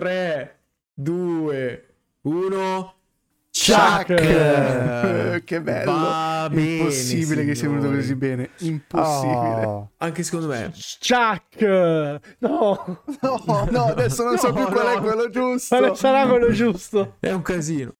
[0.00, 0.58] 3,
[0.94, 1.86] 2,
[2.22, 2.94] 1.
[3.50, 4.14] Chuck!
[5.44, 5.92] Che bello.
[5.92, 8.50] Va bene, Impossibile che sia venuto così bene.
[8.60, 9.64] Impossibile.
[9.66, 9.90] Oh.
[9.98, 10.72] Anche secondo me.
[11.06, 11.60] Chuck!
[12.38, 15.00] No, No, no, adesso non so No, più qual è no.
[15.02, 15.76] quello giusto.
[15.76, 17.16] quale sarà quello giusto?
[17.20, 17.94] È un casino.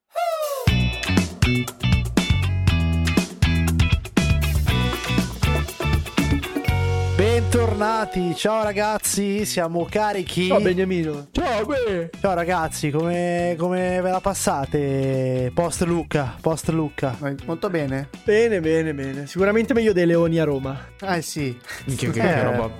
[7.80, 10.48] Bentornati, ciao ragazzi, siamo carichi.
[10.48, 11.28] Ciao Beniamino.
[11.30, 12.10] Ciao, beh.
[12.20, 15.50] Ciao ragazzi, come, come ve la passate?
[15.54, 17.16] Post Lucca, post Lucca.
[17.46, 18.10] Molto bene.
[18.22, 19.26] Bene, bene, bene.
[19.26, 20.78] Sicuramente meglio dei Leoni a Roma.
[21.00, 21.58] Ah sì.
[21.86, 22.34] Minchia, che, Eh.
[22.34, 22.70] che roba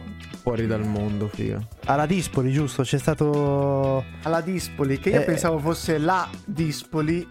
[0.42, 1.58] fuori dal mondo, figa.
[1.86, 2.82] Alla Dispoli, giusto?
[2.82, 4.04] C'è stato...
[4.24, 5.24] Alla Dispoli, che io Eh.
[5.24, 7.26] pensavo fosse la Dispoli.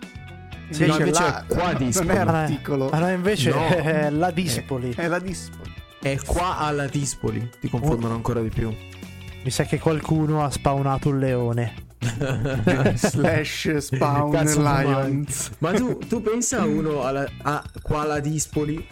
[0.72, 2.08] Sì, Invece no, invece la, è qua Dispoli.
[2.09, 2.89] Non è Ah, no, articolo.
[2.89, 3.67] Ah no, invece No.
[3.67, 4.94] è la Dispoli.
[4.95, 5.59] È la Dispoli.
[6.02, 7.49] È qua alla Dispoli.
[7.59, 8.73] Ti confondono ancora di più.
[9.44, 11.88] Mi sa che qualcuno ha spawnato un leone.
[12.95, 15.52] Slash Spawn Cazzo Lions.
[15.59, 18.86] Ma tu, tu pensa a uno alla, a, qua alla Dispoli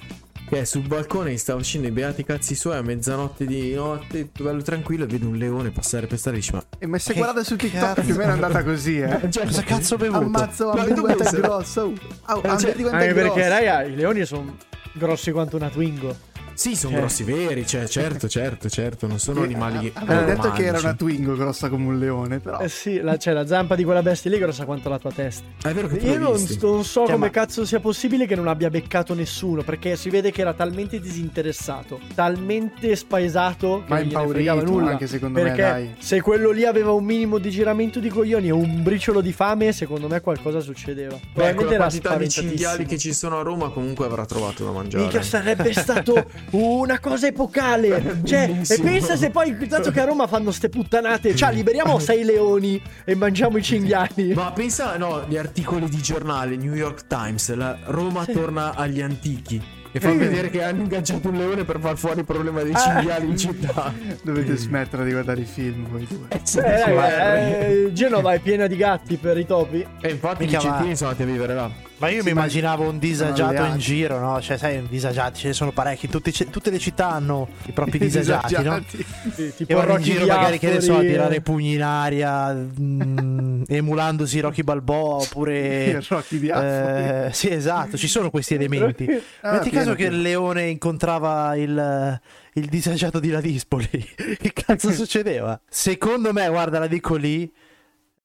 [0.50, 4.30] che è sul balcone e sta facendo i beati cazzi suoi a mezzanotte di notte,
[4.40, 6.64] bello tranquillo, e vede un leone passare per strada e dice ma...
[6.80, 8.02] E ma se Che guardate su TikTok cazzo?
[8.02, 9.30] più o meno è andata così, eh.
[9.30, 10.20] Cioè, Cosa cazzo ho bevuto?
[10.24, 11.82] Ammazzo, Ma Amber tu quanto è pensa- grosso.
[11.82, 13.50] Oh, Eh, Amber cioè, di quanto Anche perché, grosso.
[13.50, 14.56] raga, i Leoni sono
[14.94, 16.16] grossi quanto una Twingo.
[16.58, 17.02] Sì, sono Cioè.
[17.02, 19.92] grossi veri, cioè, certo, certo, certo, non sono animali...
[19.94, 22.58] Avevo detto che era una Twingo grossa come un leone, però.
[22.58, 25.12] Eh sì, la, cioè la zampa di quella bestia lì è grossa quanto la tua
[25.12, 25.46] testa.
[25.62, 28.34] È vero che tu Io non, non so Cioè, come ma- cazzo sia possibile che
[28.36, 33.98] non abbia beccato nessuno, perché si vede che era talmente disinteressato, talmente spaesato che Ma
[33.98, 34.90] non impaurito, fregava nulla.
[34.92, 35.96] anche secondo me, perché dai.
[36.00, 39.72] se quello lì aveva un minimo di giramento di coglioni e un briciolo di fame,
[39.74, 41.14] secondo me qualcosa succedeva.
[41.14, 44.66] Beh, con Probabilmente la quantità di cinghiali che ci sono a Roma comunque avrà trovato
[44.66, 45.04] da mangiare.
[45.04, 48.20] Mica sarebbe stato una cosa epocale.
[48.24, 52.24] Cioè, e pensa se poi, dato che a Roma fanno ste puttanate, cioè liberiamo sei
[52.24, 54.34] leoni e mangiamo i cinghiali.
[54.34, 59.76] Ma pensa, no, gli articoli di giornale, New York Times, la Roma torna agli antichi.
[59.90, 60.18] E fa Sì.
[60.18, 62.78] vedere che hanno ingaggiato un leone per far fuori il problema dei Ah.
[62.78, 63.92] cinghiali in città.
[64.22, 66.26] Dovete smettere di guardare i film voi due.
[66.28, 67.84] Eh, sì, Eh, sì, eh.
[67.86, 69.84] eh, Genova è piena di gatti per i topi.
[70.02, 71.72] E infatti i centini sono andati a vivere là.
[72.00, 74.40] Ma io Sì, mi ma- immaginavo un disagiato in giro, no?
[74.40, 76.08] Cioè, sai, disagiati, ce ne sono parecchi.
[76.08, 78.80] Tutte, tutte le città hanno i propri disagiati, no?
[78.80, 79.06] Disagiati.
[79.34, 81.74] Sì, Che tipo vanno in Rocky giro magari, che ne so, a Biafori, tirare pugni
[81.74, 86.02] in aria, mm, emulandosi Rocky Balboa, oppure...
[86.08, 86.68] Rocky Biafori.
[86.68, 89.06] Eh, sì, esatto, ci sono questi elementi.
[89.42, 90.16] Ah, Metti pieno, caso che pieno.
[90.16, 92.20] il leone incontrava il,
[92.54, 93.88] il disagiato di Ladispoli.
[94.16, 95.60] che cazzo succedeva?
[95.68, 97.52] Secondo me, guarda, la dico lì,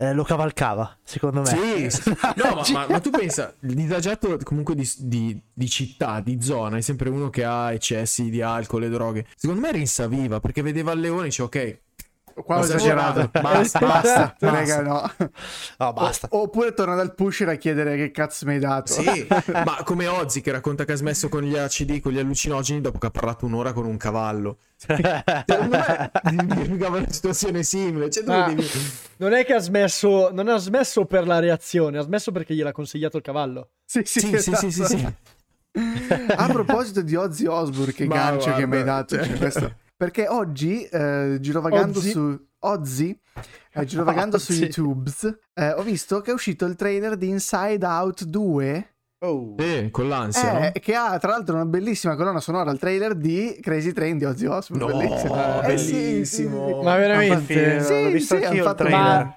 [0.03, 1.47] eh, lo cavalcava, secondo me.
[1.47, 2.09] Sì, sì.
[2.37, 6.77] no, ma, ma- ma tu pensa, il disagiato comunque di, di- di città, di zona,
[6.79, 9.27] è sempre uno che ha eccessi di alcol e droghe.
[9.37, 11.79] Secondo me rinsaviva perché vedeva il leone e dice ok,
[12.43, 13.29] Qua ho esagerato.
[13.41, 14.35] Basta, basta.
[14.39, 14.51] Basta.
[14.51, 15.11] Raga, no.
[15.79, 16.29] No, basta.
[16.31, 18.93] O- oppure torna dal pusher a chiedere che cazzo mi hai dato.
[18.93, 19.27] sì,
[19.65, 22.99] ma come Ozzy che racconta che ha smesso con gli acidi, con gli allucinogeni dopo
[22.99, 24.59] che ha parlato un'ora con un cavallo.
[24.77, 26.11] Secondo me
[26.87, 28.11] una situazione simile.
[28.11, 28.67] Cioè, tu Ma devi...
[29.19, 32.73] non è che ha smesso, non ha smesso per la reazione, ha smesso perché gliel'ha
[32.73, 33.71] consigliato il cavallo.
[33.85, 35.15] Sì, sì, Sì, sì, sì, sì, sì.
[36.37, 39.25] A proposito di Ozzy Osbourne, che Ma gancio che mi hai guarda, dato.
[39.25, 39.39] cioè.
[39.39, 42.11] questo- Perché oggi, eh, girovagando Ozzy?
[42.11, 43.17] su Ozzy,
[43.75, 44.63] eh, girovagando su Ozzy.
[44.63, 45.09] YouTube,
[45.55, 48.95] eh, ho visto che è uscito il trailer di Inside Out 2.
[49.21, 49.55] Oh.
[49.57, 53.57] Sì, con l'ansia, eh, che ha tra l'altro una bellissima colonna sonora il trailer di
[53.61, 54.93] Crazy Train di Ozzy Osbourne.
[54.93, 55.63] No, bellissimo.
[55.63, 56.67] Eh, sì, bellissimo.
[56.67, 56.83] sì, sì.
[56.83, 57.53] Ma veramente?
[57.53, 59.25] Infatti, Sì, l'ho visto sì, anch'io hanno il fatto- trailer.
[59.25, 59.37] Ma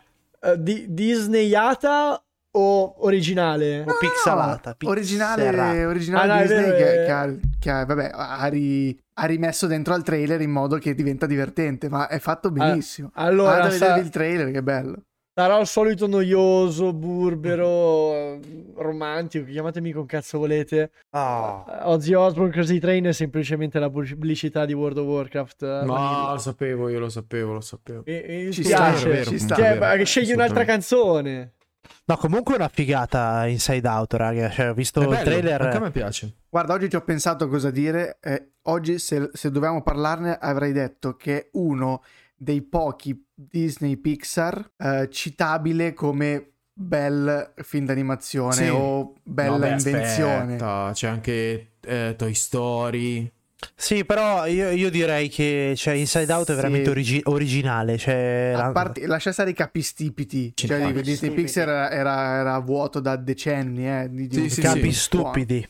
[0.51, 2.24] eh, di- Disneyata
[2.57, 3.81] o originale?
[3.81, 8.09] O pixelata, No, originale, originale Ah, no, Disney che, è- che ha, che ha- vabbè,
[8.13, 12.51] ha, ri- ha rimesso dentro al trailer in modo che diventa divertente, ma è fatto
[12.51, 13.11] benissimo.
[13.15, 14.95] allora, Andate a sa- vedere il trailer, che bello.
[15.37, 18.39] Sarà il solito noioso, burbero, eh,
[18.77, 20.91] romantico, chiamatemi con cazzo volete.
[21.09, 21.65] Oh.
[21.67, 25.63] Eh, Ozzy Osbourne Crazy Train è semplicemente la pubblicità di World of Warcraft.
[25.63, 28.03] eh, No, lo sapevo, io lo sapevo, lo sapevo.
[28.05, 28.97] Mi, mi Ci dispiace.
[28.97, 29.55] sta, vero, ci sta.
[29.55, 31.51] Cioè, vero, scegli un'altra canzone.
[32.05, 34.49] No, comunque è una figata Inside Out, raga.
[34.49, 35.61] Cioè, ho visto È il bello, trailer.
[35.61, 36.33] Anche a me piace.
[36.49, 38.17] Guarda, oggi ci ho pensato cosa dire.
[38.21, 42.03] eh, oggi, se, se dovevamo parlarne, avrei detto che è uno
[42.35, 48.67] dei pochi Disney Pixar eh, citabile come bel film d'animazione Sì.
[48.67, 50.43] o bella No, beh, invenzione.
[50.55, 53.31] aspetta, C'è anche eh, Toy Story.
[53.75, 56.55] Sì, però io, io direi che cioè, Inside Out è Sì.
[56.55, 57.97] veramente origi- originale.
[57.97, 61.41] Cioè, A la- parte, lascia stare i capistipiti, Ci cioè Disney Stupidi.
[61.41, 64.99] Pixar era, era, era vuoto da decenni, eh, di, di Sì, un sì, capi sì.
[64.99, 65.69] stupidi.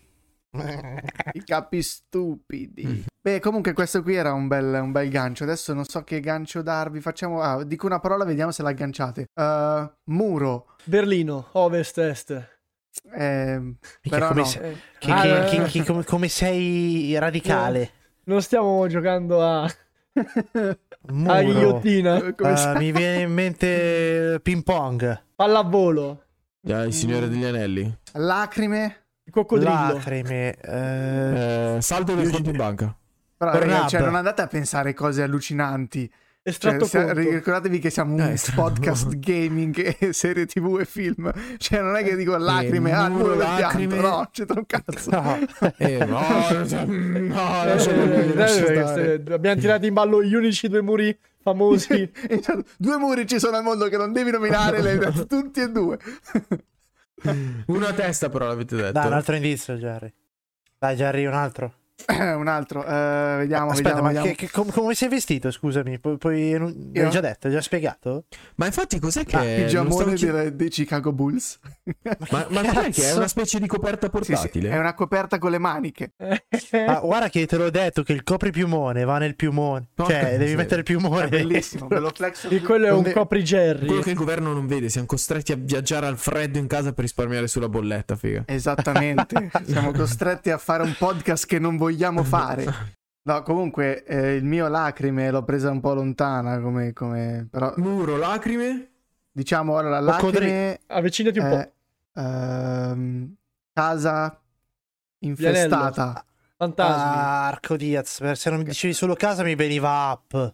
[1.33, 3.03] I capi stupidi.
[3.21, 5.43] Beh, comunque questo qui era un bel, un bel gancio.
[5.43, 7.01] Adesso non so che gancio darvi.
[7.01, 7.41] Facciamo...
[7.41, 9.25] Ah, dico una parola, vediamo se l'agganciate.
[9.33, 10.67] Uh, muro.
[10.85, 12.54] Berlino, ovest, est.
[13.13, 13.73] Eh,
[14.09, 14.45] però come, no.
[14.45, 17.89] se- Eh, che- ah, che- eh, che- che- come, come sei radicale.
[18.25, 20.77] Non stiamo giocando a, a
[21.11, 21.43] Muro.
[21.43, 22.33] ghigliottina.
[22.33, 22.77] Come Eh, sai?
[22.77, 25.23] mi viene in mente ping pong.
[25.35, 26.23] Pallavolo.
[26.67, 27.95] Ah, il Signore degli Anelli.
[28.13, 29.03] Lacrime.
[29.25, 29.93] Il coccodrillo.
[29.93, 30.55] Lacrime.
[30.55, 32.95] eh, Eh, saldo del conto in banca.
[33.37, 36.11] Però ragazzi, cioè, non andate a pensare cose allucinanti.
[36.47, 37.19] Cioè, Estratto se- conto.
[37.19, 41.31] ricordatevi che siamo un Eh, podcast gaming e serie tv e film.
[41.57, 43.95] Cioè, non è che dico lacrime, ah, il muro, lacrime.
[43.97, 44.07] pianto.
[44.07, 45.09] No, c'è un cazzo.
[45.09, 45.39] no.
[45.77, 47.83] Eh, no, no, Eh,
[48.37, 52.11] eh, eh, eh, abbiamo tirato in ballo gli unici due muri famosi.
[52.77, 55.97] due muri ci sono al mondo che non devi nominare, le tutti e due.
[57.67, 58.91] Una testa però l'avete detto.
[58.91, 60.13] Dai, un altro indizio, Jerry.
[60.77, 61.73] Dai, Jerry, un altro.
[62.35, 64.27] Un altro, eh, vediamo, Aspetta, vediamo, ma vediamo.
[64.27, 65.49] che- che- com- come sei vestito?
[65.51, 68.25] Scusami, poi, poi non- l'hai già detto, hai già spiegato?
[68.55, 69.55] Ma infatti cos'è che Ah, è?
[69.61, 71.59] il giammone chi- dei, dei Chicago Bulls.
[72.29, 74.69] Ma, ma cos'è che è una specie di coperta Sì, sì, portatile?
[74.69, 76.13] è una coperta con le maniche.
[76.87, 79.87] Ah, guarda che te l'ho detto che il copripiumone va nel piumone.
[79.93, 80.55] Porca cioè, devi miseria.
[80.57, 81.25] mettere il piumone.
[81.25, 82.49] È bellissimo, ve lo flexo.
[82.49, 83.85] E quello è un Non de- copri Jerry.
[83.87, 87.03] Quello che il governo non vede, siamo costretti a viaggiare al freddo in casa per
[87.03, 88.43] risparmiare sulla bolletta, figa.
[88.45, 91.93] Esattamente, siamo costretti a fare un podcast che non vogliamo
[92.23, 92.65] fare.
[93.23, 97.47] No, comunque eh, il mio lacrime l'ho presa un po' lontana, come, come...
[97.49, 98.89] però Muro, lacrime.
[99.31, 101.55] diciamo allora lacrime, Avvicinati un po'.
[101.55, 101.71] eh,
[102.21, 103.33] ehm,
[103.73, 104.39] casa
[105.19, 106.23] infestata.
[106.57, 106.93] Fantasmi.
[107.17, 110.53] Ah, Arco Diaz, se non mi dicevi solo casa mi veniva up.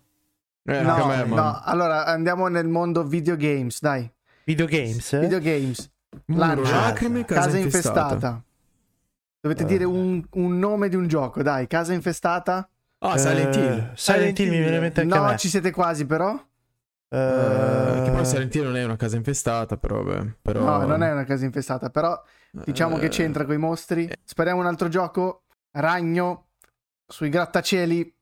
[0.64, 4.10] Eh, No, me, no, allora andiamo nel mondo videogames, dai.
[4.46, 5.20] Videogames?
[5.20, 5.92] Videogames,
[6.28, 6.76] Muro, lancia.
[6.82, 8.02] lacrime, casa, casa infestata.
[8.14, 8.44] infestata.
[9.42, 9.66] Dovete Eh.
[9.66, 12.70] dire un, un nome di un gioco, dai, casa infestata.
[13.00, 13.92] Ah, Silent Eh, Hill.
[13.96, 16.32] Silent Hill mi viene in mente anche a No, ci siete quasi però.
[17.14, 20.64] Eh, che poi Silent Hill non è una casa infestata, però, beh, però...
[20.64, 22.22] No, non è una casa infestata, però
[22.52, 24.10] diciamo che Eh, c'entra con i mostri.
[24.24, 25.44] Spariamo un altro gioco.
[25.72, 26.50] Ragno
[27.08, 28.14] sui grattacieli.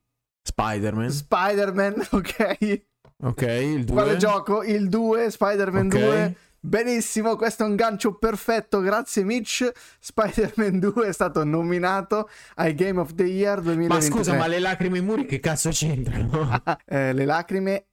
[0.41, 1.09] Spider-Man.
[1.11, 2.81] Spider-Man, ok.
[3.23, 3.93] Ok, il 2.
[4.01, 4.63] Quale gioco?
[4.63, 5.91] Il 2, Spider-Man Ok.
[5.99, 6.35] 2.
[6.61, 9.71] Benissimo, questo è un gancio perfetto, grazie Mitch.
[9.99, 13.87] Spider-Man 2 è stato nominato ai Game of the Year 2023.
[13.87, 16.61] Ma scusa, ma le lacrime ai muri che cazzo c'entrano?
[16.85, 17.85] Eh, le lacrime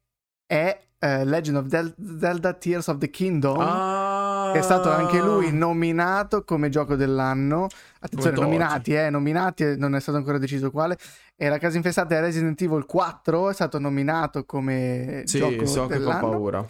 [0.47, 3.59] è eh, Legend of Del- Zelda Tears of the Kingdom.
[3.61, 7.67] ah, Che è stato anche lui nominato come gioco dell'anno.
[8.01, 8.47] Attenzione, Doge.
[8.49, 10.97] nominati, eh, nominati, eh, non è stato ancora deciso quale.
[11.37, 15.87] E la casa infestata è Resident Evil 4, è stato nominato come Sì, gioco so
[15.87, 16.31] che fa dell'anno.
[16.31, 16.69] paura.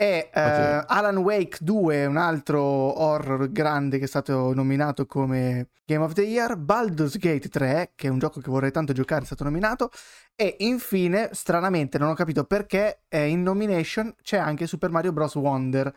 [0.00, 0.84] E eh, Ok.
[0.86, 6.22] Alan Wake 2, un altro horror grande che è stato nominato come Game of the
[6.22, 6.56] Year.
[6.56, 9.90] Baldur's Gate 3, che è un gioco che vorrei tanto giocare, è stato nominato.
[10.34, 15.34] E infine, stranamente, non ho capito perché, è in nomination c'è anche Super Mario Bros.
[15.34, 15.94] Wonder.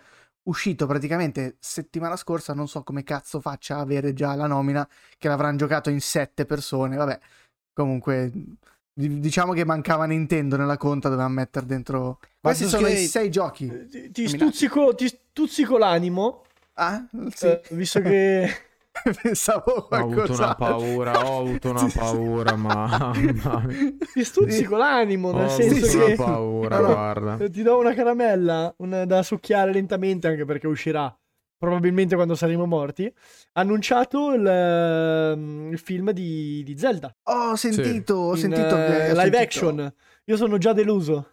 [0.50, 4.86] Uscito praticamente settimana scorsa, non so come cazzo faccia a avere già la nomina,
[5.18, 6.98] che l'avranno giocato in sette persone.
[6.98, 7.18] Vabbè,
[7.72, 8.30] comunque,
[8.94, 12.20] diciamo che mancava Nintendo nella conta, dovevamo mettere dentro.
[12.40, 13.88] Questi sono i sei giochi.
[13.90, 16.44] Ti, ti stuzzico, ti stuzzico l'animo,
[16.76, 17.48] Ah, sì.
[17.48, 18.50] eh, visto che
[19.24, 23.66] Pensavo Ho avuto una paura, ho avuto una paura, mamma mia.
[24.14, 27.38] ti stuzzico l'animo, Ho nel avuto senso una che paura, Allora, guarda.
[27.44, 31.16] eh, ti do una caramella una da succhiare lentamente, anche perché uscirà
[31.64, 33.06] probabilmente quando saremo morti.
[33.06, 37.16] Ha annunciato il, ehm, il film di, di Zelda.
[37.24, 39.94] Oh, ho sentito, ho in, sentito eh, che ho live sentito- action.
[40.26, 41.30] Io sono già deluso.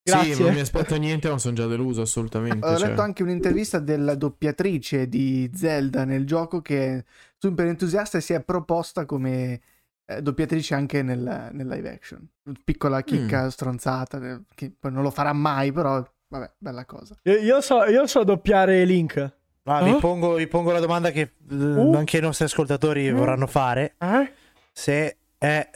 [0.00, 0.34] Grazie.
[0.34, 2.64] Sì, non mi aspetto niente, ma sono già deluso assolutamente.
[2.64, 2.88] Ho cioè.
[2.88, 7.04] letto anche un'intervista della doppiatrice di Zelda nel gioco che è
[7.36, 9.60] super entusiasta e si è proposta come
[10.04, 12.24] eh, doppiatrice anche nel, nel live action.
[12.62, 13.00] Piccola Mm.
[13.00, 17.16] chicca stronzata, eh, che poi non lo farà mai, però vabbè, bella cosa.
[17.22, 19.42] Io, io so, io so doppiare Link.
[19.66, 19.82] Ah, Ah?
[19.82, 21.94] vi, pongo, vi pongo la domanda che eh, Uh.
[21.94, 23.16] anche i nostri ascoltatori Mm.
[23.16, 23.94] vorranno fare.
[23.98, 24.32] Eh?
[24.72, 25.70] Se è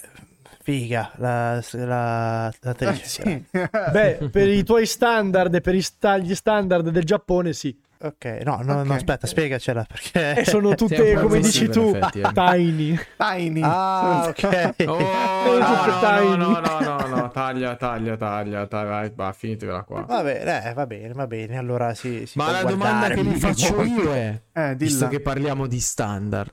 [0.63, 3.03] figa la, la, l'attrice.
[3.03, 3.45] Eh, sì.
[3.93, 7.75] Beh, per i tuoi standard e per gli standard del Giappone, sì.
[8.01, 8.91] Ok, no, no, no, Ok.
[8.93, 10.37] aspetta, spiegacela perché...
[10.41, 12.31] E sono Sì, tutte, come dici tu, effetti, eh.
[12.33, 12.97] tiny.
[13.17, 13.61] Tiny.
[13.65, 14.75] Ah, ok.
[14.87, 14.99] Oh,
[15.49, 16.37] Sono no, no, tiny.
[16.37, 20.03] no, no, no, no, taglia, taglia, taglia, taglia, vai, va, finitela qua.
[20.03, 21.57] Va bene, eh, va bene, va bene.
[21.59, 25.19] Allora si, si Ma la domanda che mi un faccio io è, Eh, visto che
[25.21, 26.53] parliamo di standard,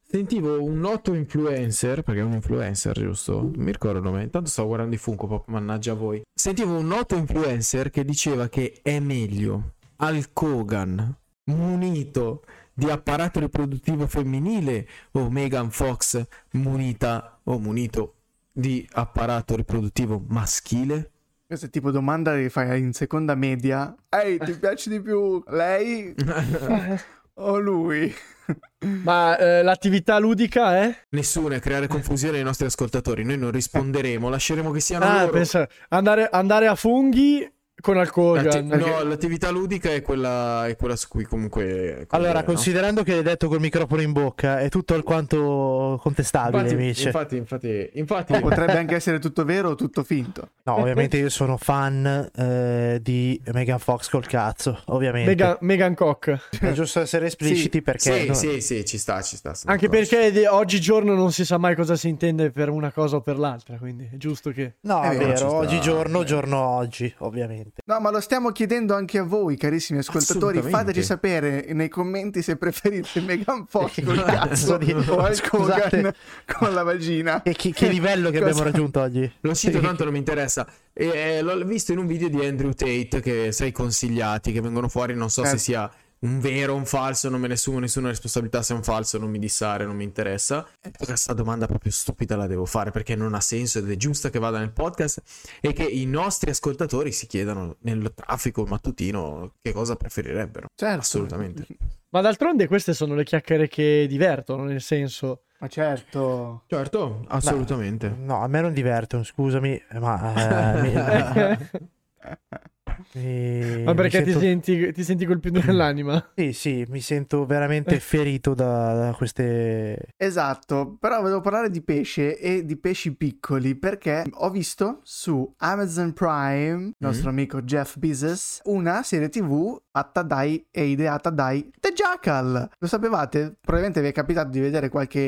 [0.00, 3.40] sentivo un noto influencer, perché è un influencer, giusto?
[3.40, 6.22] Non mi ricordo il nome, intanto stavo guardando i Funko Pop, mannaggia voi.
[6.32, 14.06] Sentivo un noto influencer che diceva che è meglio Hulk Hogan munito di apparato riproduttivo
[14.06, 18.14] femminile o Megan Fox munita o munito
[18.50, 21.10] di apparato riproduttivo maschile?
[21.46, 23.94] Questa è tipo domanda che fai in seconda media.
[24.08, 26.14] Ehi, ti piace di più lei
[27.34, 28.12] o lui?
[29.02, 30.94] Ma eh, l'attività ludica è?
[31.10, 33.24] Nessuno è creare confusione ai nostri ascoltatori.
[33.24, 35.32] Noi non risponderemo, lasceremo che siano Ah, loro.
[35.32, 37.50] pensa, andare, andare a funghi
[37.84, 38.42] con alcol.
[38.42, 42.06] L'atti- perché- no, l'attività ludica è quella, è quella su cui comunque.
[42.08, 42.44] Allora, no?
[42.44, 47.04] considerando che hai detto col microfono in bocca, è tutto alquanto contestabile, Infatti, Mitch.
[47.04, 50.48] infatti, infatti, infatti Potrebbe anche essere tutto vero o tutto finto.
[50.62, 55.28] No, ovviamente io sono fan eh, di Megan Fox col cazzo, ovviamente.
[55.28, 56.48] Megan, Megan Cock.
[56.58, 58.20] È giusto essere espliciti perché...
[58.20, 59.50] sì, no- sì, sì, ci sta, ci sta.
[59.66, 60.08] Anche d'accordo.
[60.08, 63.38] perché di- oggigiorno non si sa mai cosa si intende per una cosa o per
[63.38, 64.76] l'altra, quindi è giusto che...
[64.80, 66.24] No, È è vero, vero, oggigiorno, eh.
[66.24, 67.73] giorno oggi, ovviamente.
[67.86, 70.62] No, ma lo stiamo chiedendo anche a voi, carissimi ascoltatori.
[70.62, 76.14] Fateci sapere nei commenti se preferite Megan Fox col Cazzo cazzo di- o Hulk Scusate.
[76.56, 77.42] Con la vagina.
[77.42, 79.30] E che, che livello che Cosa- abbiamo raggiunto oggi?
[79.40, 80.66] Lo cito tanto non mi interessa.
[80.92, 84.88] E, eh, l'ho visto in un video di Andrew Tate che sei consigliati che vengono
[84.88, 85.14] fuori.
[85.14, 85.62] Non so se Certo.
[85.62, 85.90] sia
[86.24, 87.28] un vero o un falso.
[87.28, 88.62] Non me ne assumo nessuna responsabilità.
[88.62, 90.66] Se è un falso, non mi dissare, non mi interessa.
[90.98, 94.38] Questa domanda proprio stupida la devo fare perché non ha senso ed è giusta che
[94.38, 95.22] vada nel podcast
[95.60, 100.68] e che i nostri ascoltatori si chiedano nel traffico mattutino che cosa preferirebbero.
[100.74, 101.00] Certo.
[101.00, 101.66] Assolutamente.
[102.10, 105.42] Ma d'altronde queste sono le chiacchiere che divertono, nel senso...
[105.58, 106.62] Ma certo.
[106.66, 108.08] Certo, assolutamente.
[108.08, 110.76] No, a me non divertono, scusami, ma...
[110.76, 111.90] eh, mi-
[113.12, 116.30] mi- Ma perché mi ti, sento- senti, ti senti colpito nell'anima?
[116.34, 120.08] Sì, sì, mi sento veramente ferito da, da queste...
[120.16, 126.12] Esatto, però volevo parlare di pesce e di pesci piccoli perché ho visto su Amazon
[126.12, 131.92] Prime, il nostro amico Jeff Bezos, una serie tv fatta dai e ideata dai The
[131.92, 132.68] Jackal.
[132.78, 133.54] Lo sapevate?
[133.60, 135.20] Probabilmente vi è capitato di vedere qualche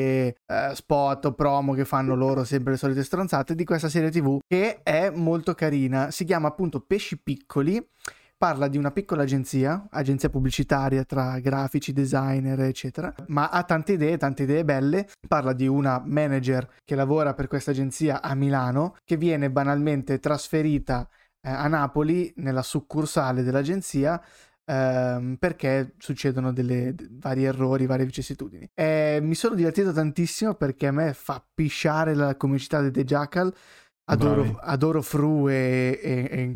[0.45, 4.39] eh, spot o promo che fanno loro, sempre le solite stronzate, di questa serie tv
[4.45, 6.11] che è molto carina.
[6.11, 7.56] Si chiama appunto Pesci Piccoli
[8.37, 14.17] parla di una piccola agenzia, agenzia pubblicitaria tra grafici, designer, eccetera, ma ha tante idee,
[14.17, 15.07] tante idee belle.
[15.27, 21.07] Parla di una manager che lavora per questa agenzia a Milano, che viene banalmente trasferita
[21.41, 24.21] eh, a Napoli nella succursale dell'agenzia.
[24.69, 28.69] ehm, perché succedono delle d- vari errori, varie vicissitudini.
[28.73, 33.53] Eh, mi sono divertito tantissimo perché a me fa pisciare la comicità di The Jackal.
[34.09, 36.53] Adoro, adoro Fru e, e, e in Mm.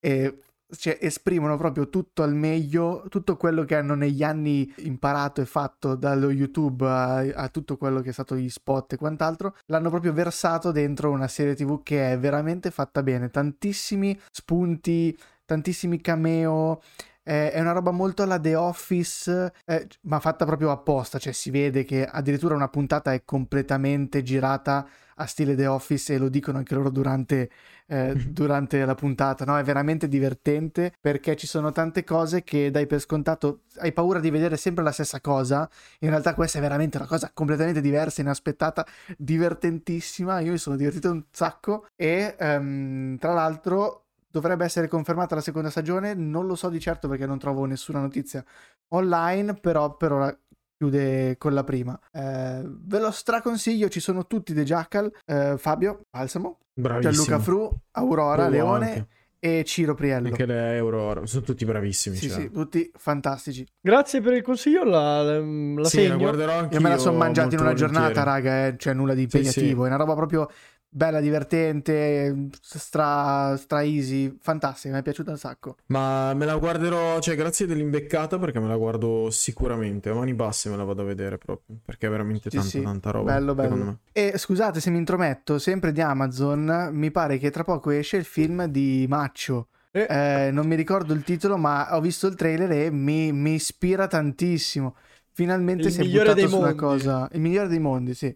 [0.00, 0.38] E
[0.76, 5.94] cioè, esprimono proprio tutto al meglio, tutto quello che hanno negli anni imparato e fatto
[5.94, 10.12] dallo YouTube a, a tutto quello che è stato gli spot e quant'altro, l'hanno proprio
[10.12, 16.80] versato dentro una serie TV che è veramente fatta bene, tantissimi spunti, tantissimi cameo.
[17.22, 21.82] È una roba molto alla The Office, eh, ma fatta proprio apposta, cioè si vede
[21.82, 26.74] che addirittura una puntata è completamente girata a stile The Office e lo dicono anche
[26.74, 27.50] loro durante,
[27.86, 29.58] eh, durante la puntata, no?
[29.58, 34.30] È veramente divertente perché ci sono tante cose che dai per scontato, hai paura di
[34.30, 35.68] vedere sempre la stessa cosa,
[36.00, 41.10] in realtà questa è veramente una cosa completamente diversa, inaspettata, divertentissima, io mi sono divertito
[41.10, 46.68] un sacco e ehm, tra l'altro dovrebbe essere confermata la seconda stagione, non lo so
[46.68, 48.44] di certo perché non trovo nessuna notizia
[48.88, 50.38] online, però per ora
[50.76, 51.98] chiude con la prima.
[52.12, 57.12] Eh, ve lo straconsiglio, ci sono tutti dei Jackal, eh, Fabio Balsamo, Bravissimo.
[57.12, 59.06] Gianluca Fru, Aurora Oh, Leone anche.
[59.38, 60.28] e Ciro Priello.
[60.28, 62.16] Anche le Euro sono tutti bravissimi.
[62.16, 62.40] Sì, cioè.
[62.40, 63.66] sì, tutti fantastici.
[63.80, 66.16] Grazie per il consiglio, la, la, la Sì, la segno.
[66.18, 69.26] guarderò anche Io me la sono mangiata in una giornata, raga, eh, cioè nulla di
[69.28, 69.84] Sì, impegnativo, sì.
[69.84, 70.50] è una roba proprio
[70.96, 75.76] bella, divertente, stra, stra easy, fantastica, mi è piaciuta un sacco.
[75.86, 80.08] Ma me la guarderò, cioè grazie dell'imbeccata perché me la guardo sicuramente.
[80.08, 81.76] A mani basse me la vado a vedere proprio.
[81.84, 83.32] Perché è veramente Sì, tanta, sì, tanta roba.
[83.34, 83.98] bello, bello.
[84.10, 88.24] E scusate se mi intrometto, sempre di Amazon, mi pare che tra poco esce il
[88.24, 89.68] film di Maccio.
[89.90, 90.06] Eh.
[90.08, 94.06] Eh, non mi ricordo il titolo, ma ho visto il trailer e mi, mi ispira
[94.06, 94.96] tantissimo.
[95.32, 97.28] Finalmente Il si è buttato su una cosa.
[97.32, 98.34] Il migliore dei mondi, sì.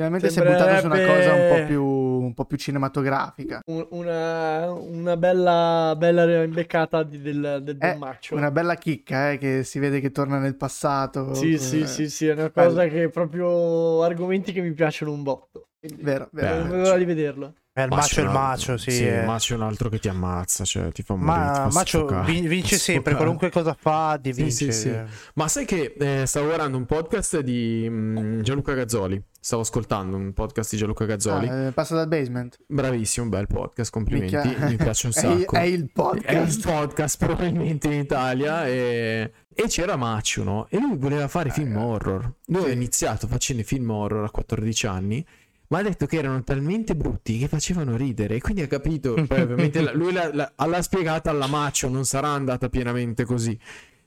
[0.00, 3.60] Finalmente si è buttato su una cosa un po' più, un po' più cinematografica.
[3.66, 8.34] Un- Una, una bella, bella imbeccata di- del, del Eh, Maccio.
[8.34, 11.34] Una bella chicca, eh, che si vede che torna nel passato.
[11.34, 15.12] Sì, Eh, sì, sì, sì, è una cosa che è proprio argomenti che mi piacciono
[15.12, 15.68] un botto.
[15.78, 16.54] Quindi Vero, vero.
[16.56, 17.54] Non vedo l'ora di vederlo.
[17.72, 18.90] È il macio e il macio, sì.
[18.90, 19.20] Sì, eh.
[19.20, 21.36] il macio è un altro che ti ammazza, cioè ti fa morire.
[21.38, 22.26] Ma Macio soffocare.
[22.32, 24.72] vin- vince sempre, qualunque cosa fa, di Sì, vince.
[24.72, 24.96] sì, sì.
[25.34, 29.22] Ma sai che eh, stavo guardando un podcast di mm, Gianluca Gazzoli.
[29.42, 31.48] Stavo ascoltando un podcast di Gianluca Gazzoli.
[31.48, 32.58] Ah, eh, passa dal basement.
[32.66, 34.34] Bravissimo, bel podcast, complimenti.
[34.36, 34.66] Minchia.
[34.66, 35.56] Mi piace un È il- sacco.
[35.56, 36.62] È il È il podcast.
[36.62, 40.66] podcast probabilmente in Italia e, E c'era Maccio, no?
[40.70, 42.34] E lui voleva fare film horror.
[42.46, 45.24] Lui aveva iniziato facendo film horror a 14 anni,
[45.70, 48.36] ma ha detto che erano talmente brutti che facevano ridere.
[48.36, 49.14] E quindi ha capito.
[49.26, 53.58] Poi, ovviamente, la- lui l'ha, l'ha- l'ha spiegata alla Maccio, non sarà andata pienamente così.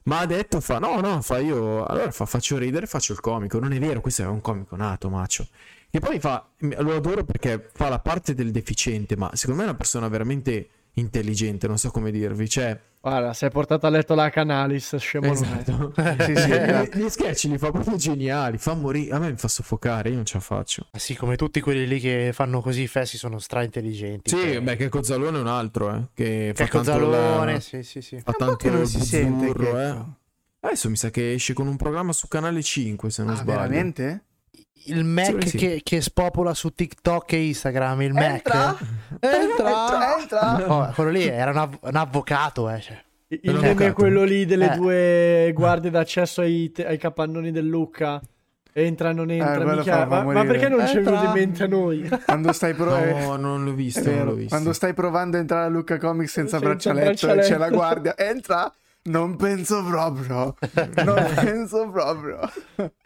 [0.04, 1.86] Ma ha detto: fa no, no, fa io.
[1.86, 3.60] Allora fa, faccio ridere, faccio il comico.
[3.60, 5.48] Non è vero, questo è un comico nato, Maccio.
[5.90, 6.46] Che poi fa.
[6.58, 10.68] Lo adoro perché fa la parte del deficiente, ma secondo me è una persona veramente
[10.96, 12.48] intelligente, non so come dirvi.
[12.50, 15.32] Cioè, Guarda, sei portato a letto la Canalis, scemo è.
[15.32, 15.94] esatto.
[16.24, 16.98] Sì, sì, Eh, esatto.
[16.98, 19.14] gli sketch li fa proprio geniali, fa morire.
[19.14, 20.88] A me mi fa soffocare, io non ce la faccio.
[20.92, 24.30] Ah, Sì, come tutti quelli lì che fanno così fessi sono stra intelligenti.
[24.36, 26.08] Sì, beh, che Cozzalone è un altro, eh.
[26.14, 28.16] Che fa Che tanto Zalone, la- sì, sì, sì.
[28.20, 29.96] Fa po' tanto che non si sente che- eh.
[30.62, 33.58] Adesso mi sa che esce con un programma su canale 5, se non Ah, sbaglio.
[33.60, 34.24] veramente?
[34.86, 35.58] Il Mac sì.
[35.58, 38.66] che, che spopola su TikTok e Instagram, il Entra!
[38.66, 38.80] Mac.
[39.20, 40.18] Entra!
[40.20, 40.66] Entra!
[40.68, 42.80] Oh, quello lì era un, av- un avvocato, eh.
[42.82, 43.02] cioè.
[43.42, 44.76] Il meme è quello lì delle Eh.
[44.76, 48.22] due guardie d'accesso ai, te- ai capannoni del Lucca.
[48.76, 51.12] Entra, non entra, Eh, mica- fa- fa ma, ma perché non ci è Entra.
[51.12, 52.10] venuto in mente a noi?
[52.26, 53.18] Quando stai provando...
[53.20, 54.50] No, non l'ho visto, non l'ho visto.
[54.50, 57.60] Quando stai provando a entrare a Luca Comics senza, Senza braccialetto, e c'è braccialetto.
[57.60, 58.74] la guardia, entra?
[59.06, 60.56] Non penso proprio.
[61.04, 62.40] Non penso proprio.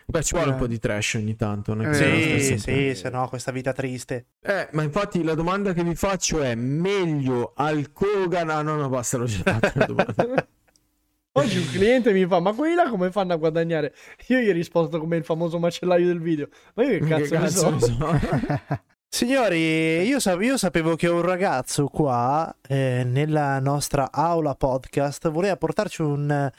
[0.06, 0.60] Beh, ci vuole un Eh.
[0.60, 1.74] po' di trash ogni tanto.
[1.74, 2.00] Non è Eh,
[2.38, 4.28] che Sì, sì, se no questa vita triste.
[4.42, 8.50] Eh, ma infatti la domanda che vi faccio è: meglio al Kogan?
[8.50, 10.48] Ah, no, no, basta, l'ho già fatta la domanda.
[11.38, 13.94] Oggi un cliente mi fa: Ma quelli là come fanno a guadagnare?
[14.28, 16.48] Io gli ho risposto come il famoso macellaio del video.
[16.76, 17.70] Ma io che cazzo, ne so?
[17.72, 18.20] ne so?
[19.10, 25.56] Signori, io, sa- io sapevo che un ragazzo qua eh, nella nostra aula podcast voleva
[25.56, 26.52] portarci un,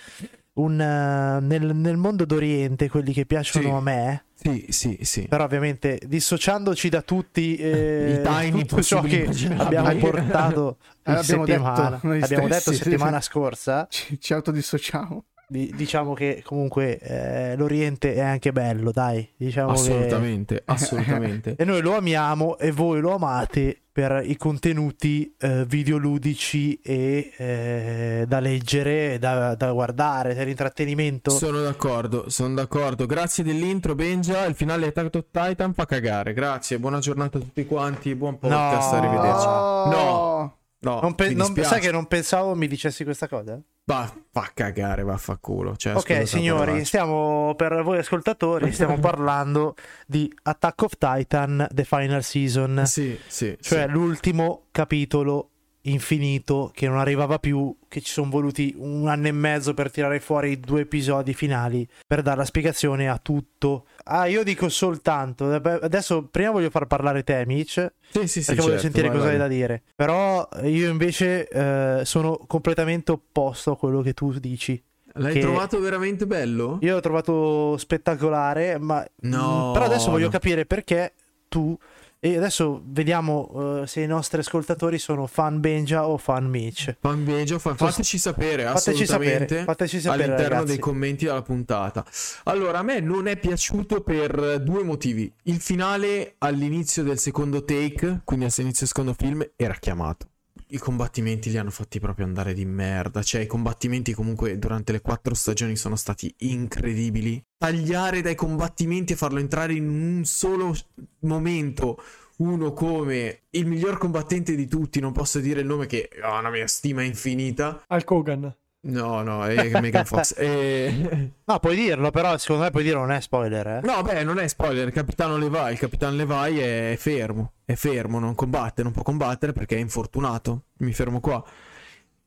[0.55, 3.75] un, eh, nel, nel mondo d'Oriente, quelli che piacciono Sì.
[3.75, 4.25] a me.
[4.35, 5.27] sì, sì, sì.
[5.29, 11.63] Però ovviamente dissociandoci da tutti eh, I tutto ciò che abbiamo portato abbiamo detto
[12.03, 15.25] abbiamo detto settimana scorsa, Ci, ci autodissociamo.
[15.49, 21.55] Di- diciamo che comunque eh, l'Oriente è anche bello, dai, diciamo che- Assolutamente, assolutamente.
[21.57, 28.25] E noi lo amiamo e voi lo amate per i contenuti eh, videoludici e eh,
[28.29, 31.31] da leggere, da, da guardare, per intrattenimento.
[31.31, 33.07] Sono d'accordo, sono d'accordo.
[33.07, 34.45] Grazie dell'intro, Benja.
[34.45, 36.33] Il finale di Attack on Titan fa cagare.
[36.33, 38.15] Grazie, buona giornata a tutti quanti.
[38.15, 38.99] Buon podcast, No.
[38.99, 39.47] arrivederci.
[39.47, 40.58] No.
[40.81, 43.61] No, Non pe- non- sai che non pensavo mi dicessi questa cosa?
[43.87, 45.77] Va, fa cagare, vaffanculo.
[45.77, 49.75] Cioè, ok, signori, stiamo per voi ascoltatori, stiamo parlando
[50.07, 53.57] di Attack of Titan The Final Season, Sì, sì.
[53.61, 53.91] cioè sì.
[53.91, 55.51] l'ultimo capitolo
[55.83, 60.21] infinito che non arrivava più, che ci sono voluti un anno e mezzo per tirare
[60.21, 63.87] fuori i due episodi finali per dare la spiegazione a tutto.
[64.11, 68.47] Ah, io dico soltanto, eh, adesso prima voglio far parlare te, Mitch, Sì, sì, sì,
[68.47, 69.49] perché voglio certo, sentire vai, cosa hai vai.
[69.49, 69.83] da dire.
[69.95, 74.83] Però io invece eh, sono completamente opposto a quello che tu dici.
[75.15, 76.79] L'hai trovato veramente bello?
[76.83, 81.13] Io l'ho trovato spettacolare, ma No, però adesso voglio capire perché
[81.49, 81.77] tu
[82.21, 86.97] e adesso vediamo eh, se i nostri ascoltatori sono fan Benja o fan Mitch.
[87.01, 90.67] Fan Benja, fa- fateci sapere Fateci assolutamente sapere, fateci sapere all'interno ragazzi.
[90.67, 92.05] dei commenti della puntata.
[92.45, 95.33] Allora, a me non è piaciuto per due motivi.
[95.45, 100.27] Il finale all'inizio del secondo take, quindi all'inizio del secondo film, era chiamato.
[100.71, 103.23] I combattimenti li hanno fatti proprio andare di merda.
[103.23, 107.43] Cioè, i combattimenti comunque durante le quattro stagioni sono stati incredibili.
[107.57, 110.75] Tagliare dai combattimenti e farlo entrare in un solo
[111.21, 112.01] momento
[112.39, 116.51] uno come il miglior combattente di tutti, non posso dire il nome che ha una
[116.51, 117.85] mia stima infinita.
[117.89, 118.55] Al Kogan.
[118.81, 120.35] No, no, è Megan Fox.
[120.39, 123.81] E- No, puoi dirlo, però secondo me puoi dirlo, non è spoiler, eh.
[123.83, 128.19] No, beh, non è spoiler, il capitano Levi, il capitano Levi è fermo, è fermo,
[128.19, 130.65] non combatte, non può combattere perché è infortunato.
[130.79, 131.43] Mi fermo qua.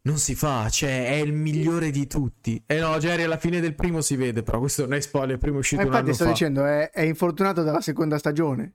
[0.03, 2.61] Non si fa, cioè è il migliore di tutti.
[2.65, 5.37] E no, Jerry alla fine del primo si vede, però questo non è spoiler, il
[5.37, 6.31] primo è uscito Ma un infatti anno sto fa.
[6.31, 8.73] dicendo, è, è infortunato dalla seconda stagione.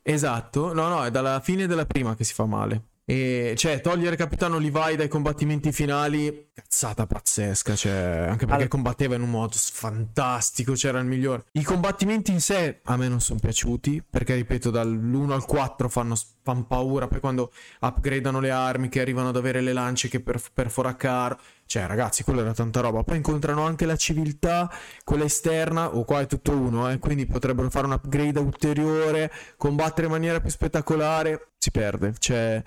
[0.00, 2.84] Esatto, no, no, è dalla fine della prima che si fa male.
[3.04, 7.74] E cioè, togliere Capitano Levi dai combattimenti finali, cazzata pazzesca.
[7.74, 11.44] Cioè, anche perché Al- combatteva in un modo fantastico, c'era il migliore.
[11.52, 16.14] I combattimenti in sé a me non sono piaciuti, perché ripeto, dall'1 al 4 fanno,
[16.42, 17.08] fan paura.
[17.08, 21.38] Poi quando upgradano le armi, che arrivano ad avere le lance che per, perfora caro.
[21.64, 23.02] Cioè, ragazzi, quello era tanta roba.
[23.02, 24.70] Poi incontrano anche la civiltà,
[25.04, 30.06] quella esterna, o qua è tutto uno, eh, quindi potrebbero fare un upgrade ulteriore, combattere
[30.06, 31.52] in maniera più spettacolare.
[31.56, 32.14] Si perde.
[32.18, 32.62] Cioè,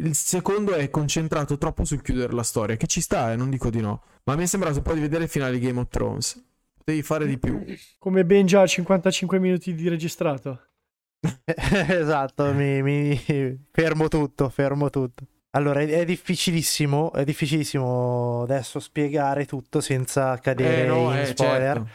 [0.00, 3.70] il secondo è concentrato troppo sul chiudere la storia, che ci sta, eh, non dico
[3.70, 4.02] di no.
[4.24, 6.42] Ma mi è sembrato un po' di vedere il finale di Game of Thrones.
[6.84, 7.64] Devi fare di più.
[7.98, 10.60] Come ben già 55 minuti di registrato.
[11.44, 15.24] esatto, mi, mi- fermo tutto, fermo tutto.
[15.50, 21.26] Allora, è, è difficilissimo, è difficilissimo adesso spiegare tutto senza cadere Eh, no, in eh,
[21.26, 21.76] spoiler.
[21.76, 21.88] certo.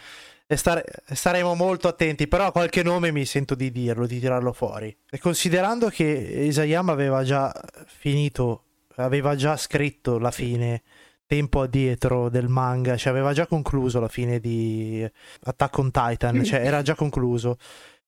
[0.52, 4.94] E stare- staremo molto attenti, però qualche nome mi sento di dirlo, di tirarlo fuori.
[5.10, 7.54] E considerando che Isayama aveva già
[7.86, 8.64] finito,
[8.96, 10.82] aveva già scritto la fine
[11.26, 15.10] tempo addietro del manga, cioè aveva già concluso la fine di
[15.44, 17.58] Attack on Titan, cioè era già concluso.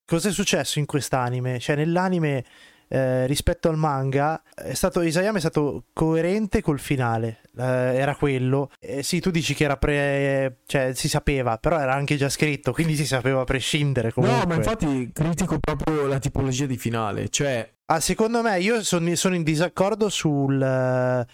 [0.06, 1.60] Cos'è successo in quest'anime?
[1.60, 2.44] Cioè nell'anime
[2.88, 8.72] eh, rispetto al manga è stato, Isayama è stato coerente col finale, eh, era quello.
[8.80, 10.58] Eh, sì, tu dici che era pre...
[10.66, 14.40] cioè si sapeva, però era anche già scritto, quindi si sapeva a prescindere comunque.
[14.40, 17.30] No, ma infatti critico proprio la tipologia di finale.
[17.30, 21.26] Cioè, Ah, secondo me io son- sono in disaccordo sul eh,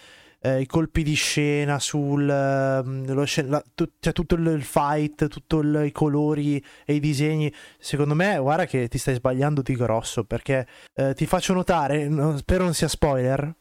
[0.42, 5.28] eh, i colpi di scena, sul ehm, lo la- tu- cioè tutto il il fight,
[5.28, 7.54] tutti i colori e i disegni.
[7.78, 12.38] Secondo me, guarda che ti stai sbagliando di grosso perché eh, ti faccio notare, no,
[12.38, 13.54] spero non sia spoiler.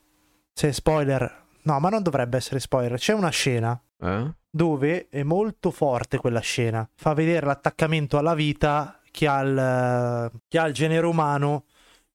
[0.53, 2.99] Se è spoiler, no, ma non dovrebbe essere spoiler.
[2.99, 4.33] C'è una scena eh?
[4.51, 6.89] dove è molto forte quella scena.
[6.95, 11.65] Fa vedere l'attaccamento alla vita che ha il, che ha il genere umano,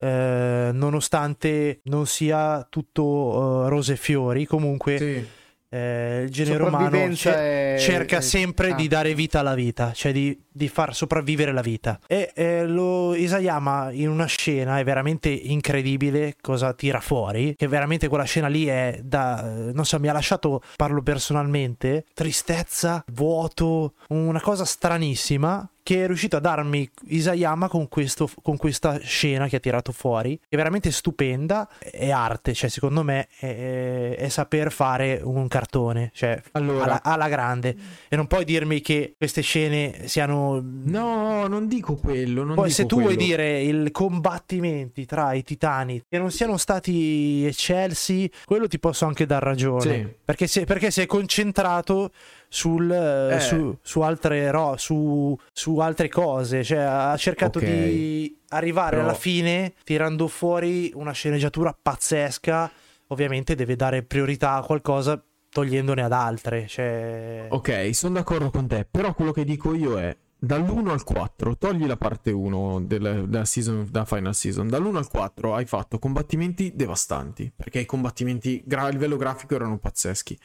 [0.04, 4.46] eh, nonostante non sia tutto eh, rose e fiori.
[4.46, 5.26] Comunque, Sì.
[5.70, 8.76] eh, il genere umano Sopravvivenza ce- è- cerca è- sempre ah.
[8.76, 12.00] di dare vita alla vita, cioè di, di far sopravvivere la vita.
[12.06, 12.32] E
[12.66, 18.48] lo Isayama in una scena è veramente incredibile cosa tira fuori, che veramente quella scena
[18.48, 19.42] lì è da,
[19.74, 26.38] non so, mi ha lasciato, parlo personalmente, tristezza, vuoto, una cosa stranissima che è riuscito
[26.38, 30.90] a darmi Isayama con, questo, con questa scena che ha tirato fuori, che è veramente
[30.92, 37.04] stupenda, è arte, cioè secondo me è, è saper fare un cartone, cioè Allora, alla,
[37.04, 37.76] alla grande.
[38.08, 40.62] E non puoi dirmi che queste scene siano...
[40.64, 42.44] no, non dico quello.
[42.44, 43.28] Non Poi dico se tu vuoi quello.
[43.28, 49.26] dire i combattimenti tra i titani che non siano stati eccelsi, quello ti posso anche
[49.26, 49.82] dar ragione.
[49.82, 50.08] Sì.
[50.24, 52.12] Perché, se, perché sei concentrato
[52.54, 53.40] sul, eh, Eh.
[53.40, 56.64] su, su altre ro- su, su altre cose.
[56.64, 57.66] Cioè, ha cercato Ok.
[57.66, 62.72] di arrivare Però- alla fine tirando fuori una sceneggiatura pazzesca.
[63.08, 66.68] Ovviamente deve dare priorità a qualcosa togliendone ad altre.
[66.68, 67.48] Cioè...
[67.50, 71.86] Ok, sono d'accordo con te, però quello che dico io è dall'1 al 4, togli
[71.88, 76.72] la parte 1 del- della, season, della final season, dall'1 al 4 hai fatto combattimenti
[76.76, 80.38] devastanti, perché i combattimenti gra- a livello grafico erano pazzeschi.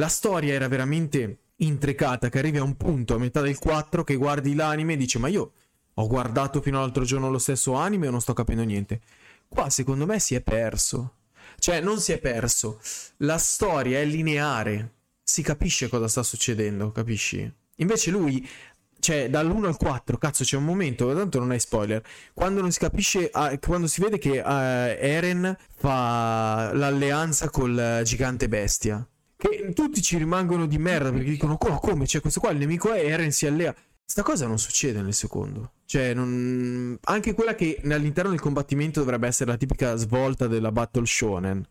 [0.00, 4.16] La storia era veramente intricata, che arrivi a un punto a metà del 4 che
[4.16, 5.52] guardi l'anime e dici ma io
[5.92, 9.02] ho guardato fino all'altro giorno lo stesso anime e non sto capendo niente.
[9.46, 11.16] Qua secondo me si è perso.
[11.58, 12.80] Cioè, non si è perso.
[13.18, 14.94] La storia è lineare.
[15.22, 17.52] Si capisce cosa sta succedendo, capisci?
[17.76, 18.48] Invece lui,
[19.00, 22.78] cioè, dall'1 al 4, cazzo, c'è un momento, tanto non è spoiler, quando non si
[22.78, 29.06] capisce, ah, quando si vede che eh, Eren fa l'alleanza col gigante bestia.
[29.40, 32.06] Che tutti ci rimangono di merda perché dicono, "Co- come?
[32.06, 33.74] Cioè, questo qua il nemico è Eren si allea.
[34.04, 35.72] Sta cosa non succede nel secondo.
[35.86, 36.98] Cioè, non...
[37.04, 41.64] anche quella che all'interno del combattimento dovrebbe essere la tipica svolta della Battle Shonen.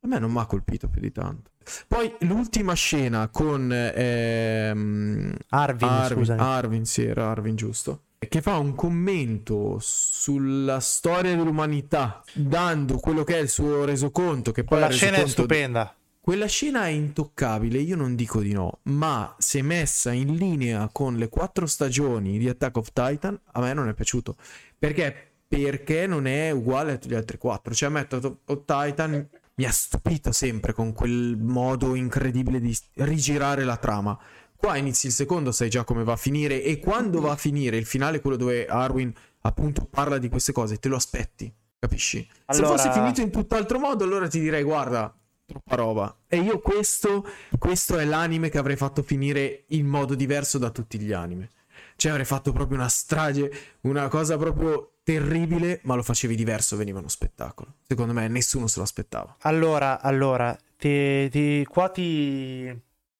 [0.00, 1.50] A me non mi ha colpito più di tanto.
[1.86, 6.30] Poi l'ultima scena con ehm, Arvin, Arvin.
[6.38, 8.04] Arvin, sì, era Arvin, giusto.
[8.18, 14.52] Che fa un commento sulla storia dell'umanità, dando quello che è il suo resoconto.
[14.52, 15.94] Che poi il scena è stupenda.
[16.24, 21.16] Quella scena è intoccabile, io non dico di no, ma se messa in linea con
[21.16, 24.34] le quattro stagioni di Attack of Titan, a me non è piaciuto.
[24.78, 25.32] Perché?
[25.46, 27.74] Perché non è uguale a tutti gli altri quattro.
[27.74, 32.74] Cioè, a me Attack of Titan mi ha stupito sempre con quel modo incredibile di
[32.94, 34.18] rigirare la trama.
[34.56, 37.76] Qua inizi il secondo, sai già come va a finire e quando va a finire
[37.76, 42.26] il finale, quello dove Arwin appunto parla di queste cose, te lo aspetti, capisci?
[42.46, 45.14] Allora- Se fosse finito in tutt'altro modo, allora ti direi guarda,
[45.46, 46.16] troppa roba.
[46.26, 47.26] E io questo,
[47.58, 51.50] questo è l'anime che avrei fatto finire in modo diverso da tutti gli anime.
[51.96, 56.98] Cioè avrei fatto proprio una strage, una cosa proprio terribile, ma lo facevi diverso, veniva
[56.98, 57.74] uno spettacolo.
[57.86, 59.36] Secondo me nessuno se lo aspettava.
[59.40, 62.66] Allora, allora, ti- ti- qua ti,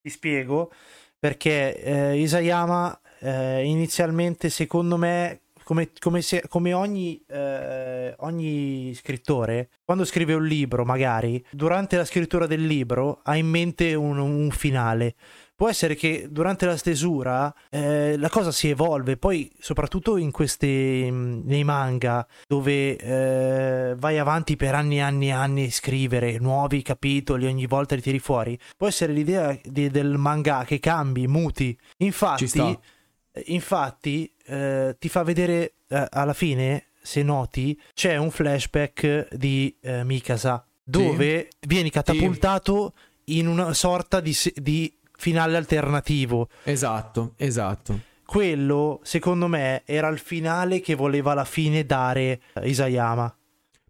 [0.01, 0.73] ti spiego
[1.19, 9.71] perché eh, Isayama eh, inizialmente, secondo me, come, come se- come ogni, eh, ogni scrittore,
[9.85, 14.51] quando scrive un libro, magari, durante la scrittura del libro ha in mente un, un
[14.51, 15.15] finale.
[15.57, 21.09] Può essere che durante la stesura eh, la cosa si evolve, poi soprattutto in questi
[21.13, 26.83] nei manga dove eh, vai avanti per anni e anni e anni a scrivere nuovi
[26.83, 28.59] capitoli, ogni volta li tiri fuori.
[28.77, 31.79] Può essere l'idea di- del manga che cambi, muti.
[31.99, 32.47] Infatti,
[33.47, 40.05] infatti eh, ti fa vedere eh, alla fine, se noti, c'è un flashback di eh,
[40.05, 42.93] Mikasa dove vieni catapultato
[43.27, 46.49] in una sorta di, di finale alternativo.
[46.65, 48.01] Esatto, esatto.
[48.27, 53.35] Quello, secondo me, era il finale che voleva alla fine dare Isayama.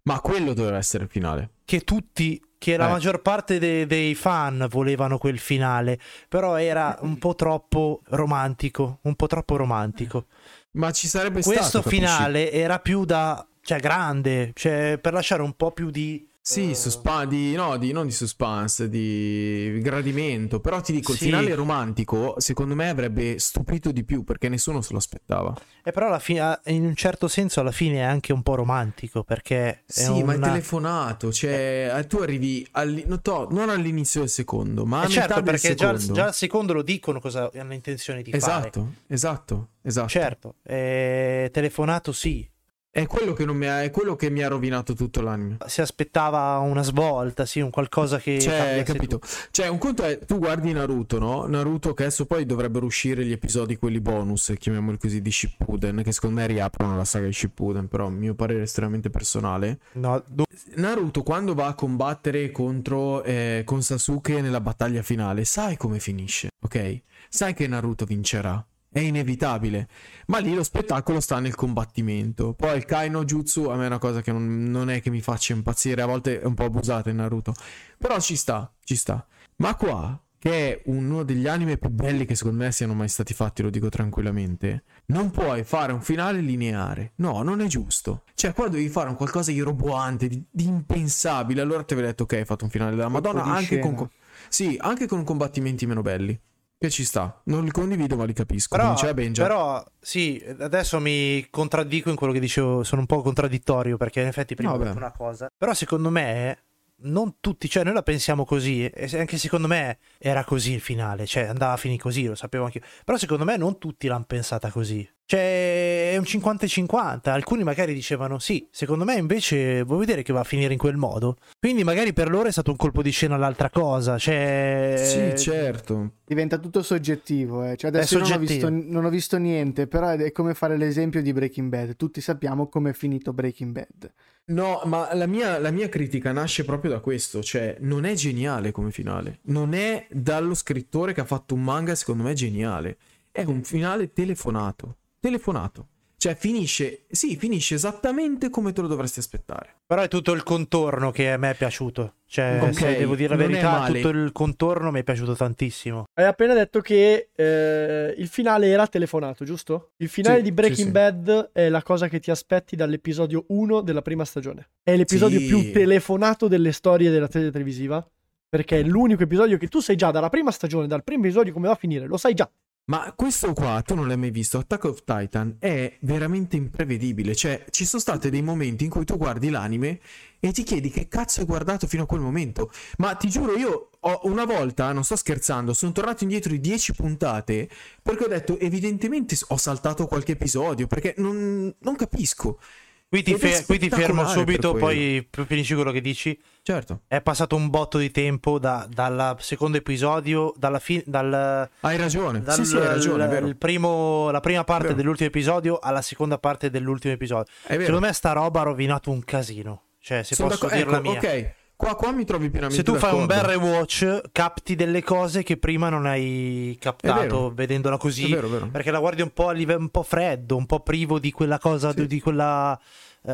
[0.07, 1.49] Ma quello doveva essere il finale.
[1.65, 2.91] Che tutti, che la Eh.
[2.91, 9.15] maggior parte de- dei fan volevano quel finale, però era un po' troppo romantico, un
[9.15, 10.25] po' troppo romantico.
[10.71, 12.01] Ma ci sarebbe Questo stato, capisci?
[12.03, 16.27] finale era più da, cioè grande, cioè per lasciare un po' più di...
[16.47, 20.59] Sì, eh, suspa- di, no, di, non di suspense, di gradimento.
[20.59, 21.23] Però ti dico, il Sì.
[21.25, 25.55] finale romantico, secondo me, avrebbe stupito di più perché nessuno se lo aspettava.
[25.83, 29.23] E però alla fine, in un certo senso alla fine è anche un po' romantico
[29.23, 29.85] perché...
[29.87, 34.19] È Sì, ma è una- telefonato, cioè eh, tu arrivi alli- non, to- non all'inizio
[34.19, 37.73] del secondo, ma a Eh certo, perché già, già al secondo lo dicono cosa hanno
[37.73, 38.67] intenzione di fare.
[38.69, 40.07] Esatto, esatto, esatto.
[40.09, 42.47] Certo, eh, telefonato sì.
[42.95, 45.57] È quello che non mi ha, è quello che mi ha rovinato tutto l'anime.
[45.65, 48.39] Si aspettava una svolta, sì, un qualcosa che...
[48.39, 49.19] Cioè, capito?
[49.51, 51.45] Cioè, un conto è tu guardi Naruto, no?
[51.45, 56.13] Naruto che adesso poi dovrebbero uscire gli episodi quelli bonus, chiamiamoli così, di Shippuden, che
[56.13, 59.79] secondo me riaprono la saga di Shippuden, però a mio parere estremamente personale.
[59.95, 65.75] No, do- Naruto quando va a combattere contro eh, con Sasuke nella battaglia finale, sai
[65.75, 67.01] come finisce, ok?
[67.27, 68.65] Sai che Naruto vincerà.
[68.95, 69.89] È inevitabile.
[70.27, 72.53] Ma lì lo spettacolo sta nel combattimento.
[72.53, 75.19] Poi il Kaino Jutsu a me è una cosa che non, non è che mi
[75.19, 76.01] faccia impazzire.
[76.01, 77.53] A volte è un po' abusata in Naruto.
[77.97, 79.27] Però ci sta, ci sta.
[79.57, 83.33] Ma qua, che è uno degli anime più belli che secondo me siano mai stati
[83.33, 87.11] fatti, lo dico tranquillamente, non puoi fare un finale lineare.
[87.15, 88.23] No, non è giusto.
[88.33, 91.59] Cioè, qua devi fare un qualcosa di roboante, di, di impensabile.
[91.59, 94.09] Allora ti avrei detto, ok, hai fatto un finale della Madonna, anche con,
[94.47, 96.39] sì, anche con combattimenti meno belli.
[96.77, 97.41] Che ci sta.
[97.45, 98.75] Non li condivido, ma li capisco.
[98.75, 98.95] Però,
[99.33, 104.27] però, sì, adesso mi contraddico in quello che dicevo, sono un po' contraddittorio perché in
[104.27, 105.47] effetti prima ho detto una cosa.
[105.57, 106.64] Però secondo me
[106.97, 111.25] non tutti, cioè noi la pensiamo così e anche secondo me era così il finale,
[111.25, 112.85] cioè andava a finire così, lo sapevo anche io.
[113.03, 115.07] Però secondo me non tutti l'hanno pensata così.
[115.27, 120.41] Cioè è un 50-50, alcuni magari dicevano sì, secondo me invece vuoi vedere che va
[120.41, 121.37] a finire in quel modo.
[121.59, 126.11] Quindi magari per loro è stato un colpo di scena l'altra cosa, cioè Sì, certo.
[126.25, 127.75] Diventa tutto soggettivo, eh.
[127.75, 131.33] cioè, adesso non ho, visto, non ho visto niente, però è come fare l'esempio di
[131.33, 131.95] Breaking Bad.
[131.95, 134.11] Tutti sappiamo come è finito Breaking Bad.
[134.47, 138.71] No, ma la mia, la mia critica nasce proprio da questo, cioè non è geniale
[138.71, 142.97] come finale, non è dallo scrittore che ha fatto un manga secondo me geniale,
[143.31, 145.87] è un finale telefonato, telefonato,
[146.25, 149.75] cioè finisce, sì, finisce esattamente come te lo dovresti aspettare.
[149.85, 152.15] Però è tutto il contorno che a me è piaciuto.
[152.25, 156.05] Cioè, Ok, se devo dire la verità, tutto il contorno mi è piaciuto tantissimo.
[156.15, 159.91] Hai appena detto che eh, il finale era telefonato, giusto?
[159.97, 160.89] Il finale Sì, di Breaking sì, sì.
[160.91, 164.69] Bad è la cosa che ti aspetti dall'episodio 1 della prima stagione.
[164.81, 165.45] È l'episodio Sì.
[165.45, 168.03] più telefonato delle storie della serie televisiva.
[168.49, 171.67] Perché è l'unico episodio che tu sai già dalla prima stagione, dal primo episodio come
[171.67, 172.49] va a finire, lo sai già.
[172.87, 177.65] Ma questo qua, tu non l'hai mai visto, Attack of Titan è veramente imprevedibile, cioè
[177.71, 179.99] ci sono stati dei momenti in cui tu guardi l'anime
[180.39, 183.89] e ti chiedi che cazzo hai guardato fino a quel momento, ma ti giuro io
[183.99, 187.67] ho, una volta, non sto scherzando, sono tornato indietro di 10 puntate
[188.03, 192.59] perché ho detto evidentemente ho saltato qualche episodio perché non, non capisco.
[193.07, 196.37] Qui ti, fe- qui ti fermo subito, poi finisci quello che dici.
[196.61, 201.03] Certo, È passato un botto di tempo da- dal secondo episodio, dalla fine.
[201.05, 205.77] Dal, hai ragione, dal- sì sì hai ragione, il primo- la prima parte dell'ultimo episodio
[205.79, 207.45] alla seconda parte dell'ultimo episodio.
[207.67, 209.83] Secondo me sta roba ha rovinato un casino.
[209.99, 211.31] Cioè, se Sono posso d'accordo- dire la ecco, mia.
[211.33, 213.65] ok, qua, qua mi trovi pienamente Se tu fai un bel d'accordo.
[213.65, 217.49] rewatch, capti delle cose che prima non hai captato vero.
[217.51, 218.29] vedendola È così.
[218.31, 218.67] vero, è vero.
[218.67, 221.59] Perché la guardi un po' a livello un po' freddo, un po' privo di quella
[221.59, 222.07] cosa, Sì.
[222.07, 222.79] di quella
[223.21, 223.29] Sì,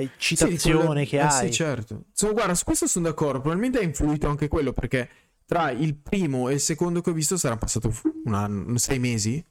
[0.00, 1.46] eccitazione di che eh, hai.
[1.46, 2.04] Sì, certo.
[2.12, 3.40] So, guarda, su questo sono d'accordo.
[3.40, 5.08] Probabilmente ha influito anche quello perché
[5.44, 7.92] tra il primo e il secondo che ho visto sarà passato
[8.24, 9.44] un anno, sei mesi.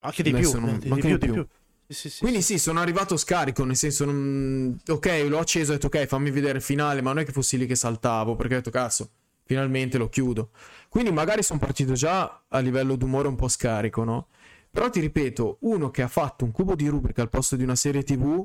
[0.00, 1.32] Anche di Adesso più, non- di, anche più, di di più.
[1.32, 1.46] più.
[1.88, 2.58] Sì, sì, Quindi sì.
[2.58, 4.76] sono arrivato scarico, nel senso, non...
[4.88, 7.30] ok, l'ho acceso e ho detto ok, fammi vedere il finale, ma non è che
[7.32, 9.08] fossi lì che saltavo perché ho detto cazzo,
[9.44, 10.50] finalmente lo chiudo.
[10.88, 14.26] Quindi magari sono partito già a livello d'umore un po' scarico, no?
[14.70, 17.76] Però ti ripeto, uno che ha fatto un cubo di rubrica al posto di una
[17.76, 18.44] serie TV,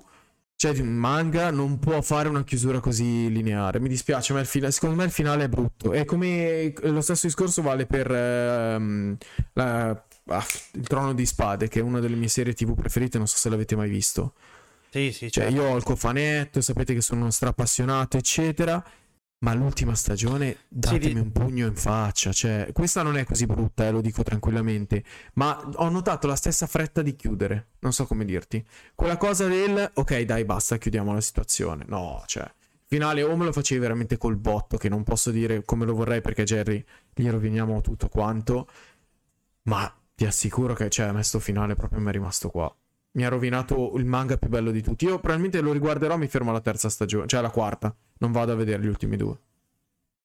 [0.55, 3.79] cioè di un manga, non può fare una chiusura così lineare.
[3.79, 5.93] Mi dispiace, ma il fina- secondo me il finale è brutto.
[5.93, 9.17] E come lo stesso discorso vale per ehm,
[9.53, 13.27] la- ah, Il Trono di Spade, che è una delle mie serie TV preferite, non
[13.27, 14.33] so se l'avete mai visto.
[14.89, 15.53] Sì, sì, Cioè, certo.
[15.53, 18.83] io ho il cofanetto, sapete che sono uno strappassionato, eccetera.
[19.43, 22.31] Ma l'ultima stagione, datemi di- un pugno in faccia.
[22.31, 25.03] Cioè, questa non è così brutta, eh, lo dico tranquillamente.
[25.33, 27.69] Ma ho notato la stessa fretta di chiudere.
[27.79, 28.63] Non so come dirti.
[28.93, 31.85] Quella cosa del ok, dai, basta, chiudiamo la situazione.
[31.87, 32.47] No, cioè,
[32.85, 36.21] finale o me lo facevi veramente col botto, che non posso dire come lo vorrei
[36.21, 36.83] perché Jerry
[37.15, 38.67] gli roviniamo tutto quanto,
[39.63, 42.71] ma ti assicuro che cioè, a me sto finale proprio mi è rimasto qua.
[43.13, 45.05] Mi ha rovinato il manga più bello di tutti.
[45.05, 47.93] Io probabilmente lo riguarderò, mi fermo alla terza stagione, cioè alla quarta.
[48.19, 49.35] Non vado a vedere gli ultimi due.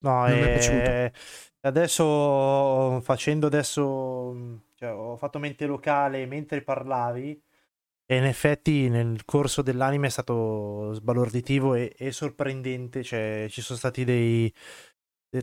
[0.01, 1.19] No, è eh, piaciuto.
[1.63, 7.43] adesso facendo adesso, cioè, ho fatto mente locale mentre parlavi
[8.09, 13.79] e in effetti nel corso dell'anime è stato sbalorditivo e, e sorprendente, cioè ci sono
[13.79, 14.53] stati dei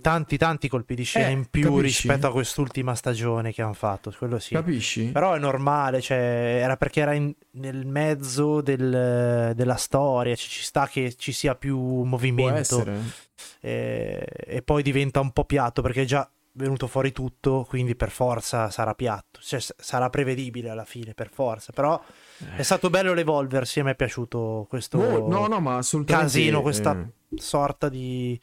[0.01, 2.07] tanti tanti colpi di scena Eh, in più capisci?
[2.07, 4.53] rispetto a quest'ultima stagione che hanno fatto, quello sì.
[4.55, 5.05] Capisci?
[5.11, 6.17] Però è normale, cioè,
[6.61, 11.55] era perché era in- nel mezzo del- della storia, ci, ci sta che ci sia
[11.55, 12.77] più movimento
[13.59, 18.11] e, e poi diventa un po' piatto perché è già venuto fuori tutto, quindi per
[18.11, 21.99] forza sarà piatto, cioè sarà prevedibile alla fine, per forza, però
[22.55, 27.39] è stato bello l'evolversi, a me è piaciuto questo No, no, no, casino, questa eh,
[27.39, 28.39] sorta di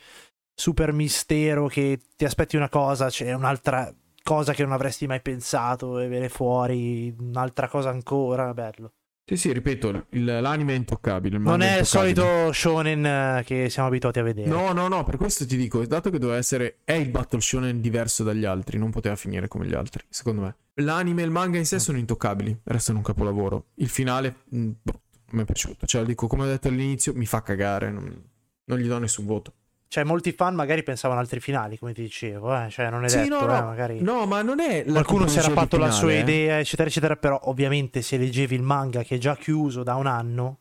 [0.61, 3.93] super mistero che ti aspetti una cosa, c'è un'altra
[4.23, 8.93] cosa che non avresti mai pensato e viene fuori un'altra cosa ancora, bello.
[9.25, 11.37] Sì, sì, ripeto, il- l'anime è intoccabile.
[11.37, 12.15] il Non è il intoccabile.
[12.15, 14.49] solito shonen eh, che siamo abituati a vedere.
[14.49, 17.81] No, no, no, per questo ti dico, dato che doveva essere è il battle shonen
[17.81, 20.57] diverso dagli altri, non poteva finire come gli altri, secondo me.
[20.83, 23.67] L'anime e il manga in sé sono intoccabili, restano un capolavoro.
[23.77, 25.87] Il finale mh, brutto, non mi è piaciuto.
[25.87, 28.23] Cioè, dico, come ho detto all'inizio, mi fa cagare, non,
[28.65, 29.53] non gli do nessun voto.
[29.93, 32.69] Cioè, molti fan magari pensavano altri finali, come ti dicevo, eh?
[32.71, 35.51] cioè non è Sì, detto, no, eh, magari no, ma non è qualcuno si era
[35.51, 36.23] fatto di la sua finale, eh.
[36.23, 40.07] idea, eccetera, eccetera, però ovviamente se leggevi il manga che è già chiuso da un
[40.07, 40.59] anno,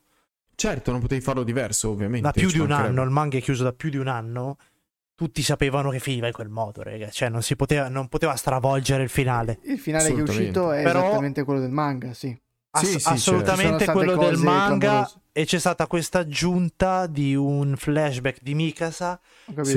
[0.55, 2.25] Certo, non potevi farlo diverso, ovviamente.
[2.25, 4.57] da più di un anno, il manga è chiuso da più di un anno,
[5.13, 7.09] tutti sapevano che finiva in quel modo, raga.
[7.11, 9.59] cioè non si poteva, non poteva stravolgere il finale.
[9.65, 12.35] Il finale che è uscito è Però- esattamente quello del manga, sì.
[12.71, 13.09] Ass- Sì, sì, certo.
[13.09, 15.19] assolutamente sono quello del manga clamorose.
[15.31, 19.19] e c'è stata questa aggiunta di un flashback di Mikasa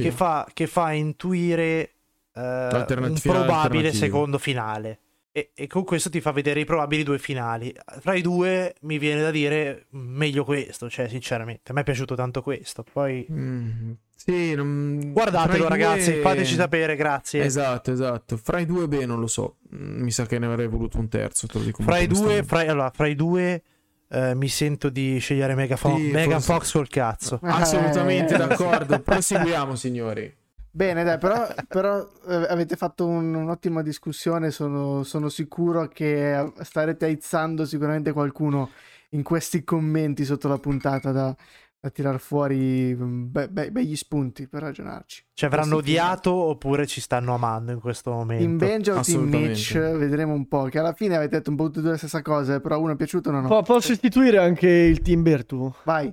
[0.02, 1.92] che, fa, che fa intuire
[2.34, 4.98] eh, un probabile secondo finale.
[5.34, 7.74] E, e con questo ti fa vedere i probabili due finali.
[8.00, 11.70] Fra i due mi viene da dire meglio questo, cioè sinceramente.
[11.70, 12.84] A me è piaciuto tanto questo.
[12.92, 15.10] Poi Mm, sì, non...
[15.12, 17.42] guardatelo i ragazzi, due- fateci sapere, grazie.
[17.44, 18.36] Esatto, esatto.
[18.36, 19.56] Fra i due, beh, non lo so.
[19.74, 22.42] Mm, Mi sa che ne avrei voluto un terzo, te lo dico Fra i due,
[22.42, 23.62] fra, allora, fra i due
[24.10, 27.38] eh, mi sento di scegliere Mega Fo- Sì, Megan forse- Fox col cazzo.
[27.42, 28.36] Assolutamente Eh.
[28.36, 29.00] d'accordo.
[29.00, 30.40] Proseguiamo, signori.
[30.74, 34.50] Bene, dai, però, però, eh, avete fatto un- un'ottima discussione.
[34.50, 38.70] Sono, sono sicuro che starete aizzando sicuramente qualcuno
[39.10, 41.36] in questi commenti sotto la puntata da,
[41.78, 45.26] da tirar fuori mm, be- be- begli spunti per ragionarci.
[45.34, 48.42] Cioè, avranno odiato oppure ci stanno amando in questo momento.
[48.42, 49.48] In Benja o Team Assolutamente.
[49.48, 50.64] Mitch vedremo un po'.
[50.64, 52.92] Che alla fine avete detto un po' tutte e due la stessa cosa, però uno
[52.92, 53.46] è piaciuto o no?
[53.46, 55.70] Po- posso istituire anche il team Bertu?
[55.84, 56.10] Vai,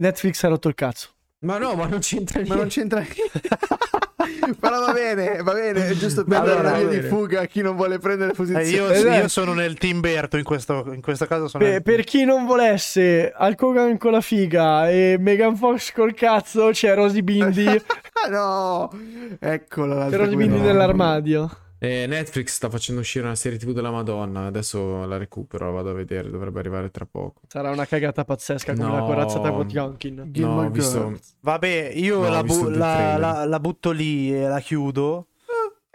[0.00, 1.10] Netflix ha rotto il cazzo.
[1.40, 2.74] Ma no, ma non c'entra ma non niente.
[2.74, 3.04] c'entra
[4.58, 7.62] Però va bene, va bene, è giusto per Allora, dare una di fuga a chi
[7.62, 8.66] non vuole prendere Eh, posizione.
[8.68, 9.18] io, Eh, dai.
[9.20, 12.24] io sono nel team Berto in questo, in questo caso sono Per, nel- per chi
[12.24, 17.64] non volesse Hulk Hogan con la figa e Megan Fox col cazzo, c'è Rosy Bindi,
[17.64, 17.82] c'è
[18.24, 18.90] Ah no!
[19.38, 20.72] Eccolo l'altra Rosy Bindi guerra.
[20.72, 21.50] nell'armadio.
[21.80, 24.46] Eh, Netflix sta facendo uscire una serie TV della Madonna.
[24.46, 26.28] Adesso la recupero, la vado a vedere.
[26.28, 27.42] Dovrebbe arrivare tra poco.
[27.46, 28.94] Sarà una cagata pazzesca come No.
[28.96, 30.24] la corazzata Potionkin.
[30.30, 31.18] Gilmore no, ho visto.
[31.40, 35.28] Vabbè, io No, ho la, visto bu- la- la- la butto lì e la chiudo.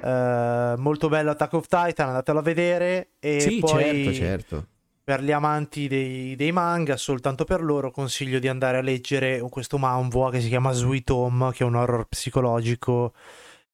[0.02, 3.10] Eh, molto bello Attack of Titan, andatelo a vedere.
[3.20, 4.68] E sì, poi certo, certo.
[5.04, 9.78] per gli amanti dei, dei manga, soltanto per loro, consiglio di andare a leggere questo
[9.78, 13.14] manhwa che si chiama Sweet Home, che è un horror psicologico.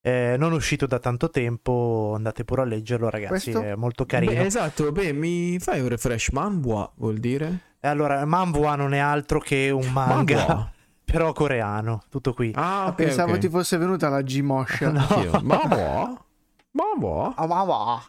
[0.09, 3.51] Eh, non uscito da tanto tempo, andate pure a leggerlo, ragazzi.
[3.51, 3.61] Questo?
[3.61, 4.31] È molto carino.
[4.33, 6.29] Beh, esatto, beh, mi fai un refresh.
[6.29, 7.59] Manbua vuol dire?
[7.79, 10.71] E allora, manhwa non è altro che un manga, Manhwa.
[11.05, 12.03] però coreano.
[12.09, 12.51] Tutto qui.
[12.55, 13.37] Ah, ok, Pensavo ok.
[13.39, 14.81] ti fosse venuta la G-Mosh.
[14.91, 14.99] No.
[14.99, 15.39] Anch'io.
[15.43, 16.25] Manhwa?
[16.71, 17.33] Manhwa?
[17.35, 18.01] Ah, ma va.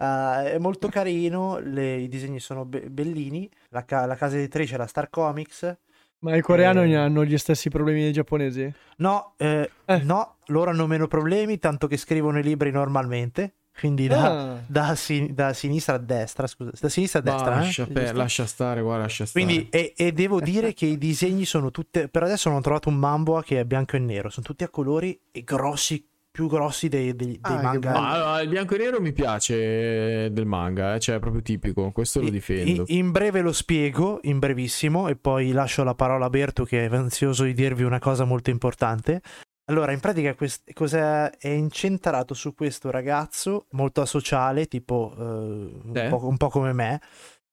[0.00, 3.48] Eh, è molto carino, le- i disegni sono be- bellini.
[3.70, 5.76] La, ca- la casa editrice è la Star Comics.
[6.20, 6.96] Ma i coreani Eh.
[6.96, 8.72] hanno gli stessi problemi dei giapponesi?
[8.96, 9.98] No, eh, Eh.
[9.98, 13.52] no, loro hanno meno problemi, tanto che scrivono i libri normalmente.
[13.78, 14.58] Quindi da, Ah.
[14.66, 17.52] da sin- da sinistra a destra, scusa, da sinistra a destra.
[17.52, 17.56] eh?
[17.60, 19.44] Lascia, per- lascia stare, guarda, lascia stare.
[19.44, 22.08] Quindi, e, e devo dire che i disegni sono tutte.
[22.08, 24.68] Per adesso non ho trovato un mambo che è bianco e nero, sono tutti a
[24.68, 26.04] colori e grossi,
[26.38, 27.90] più grossi dei, dei- dei Ah, manga.
[27.90, 31.90] Ma allora, il bianco e nero mi piace del manga, eh, cioè è proprio tipico,
[31.90, 32.84] questo lo difendo.
[32.86, 36.86] i- In breve lo spiego, in brevissimo, e poi lascio la parola a Berto che
[36.86, 39.20] è ansioso di dirvi una cosa molto importante.
[39.64, 45.92] Allora, in pratica quest- cosa è incentrato su questo ragazzo molto asociale, tipo eh, un,
[45.92, 46.08] Eh?
[46.08, 47.00] po', un po' come me,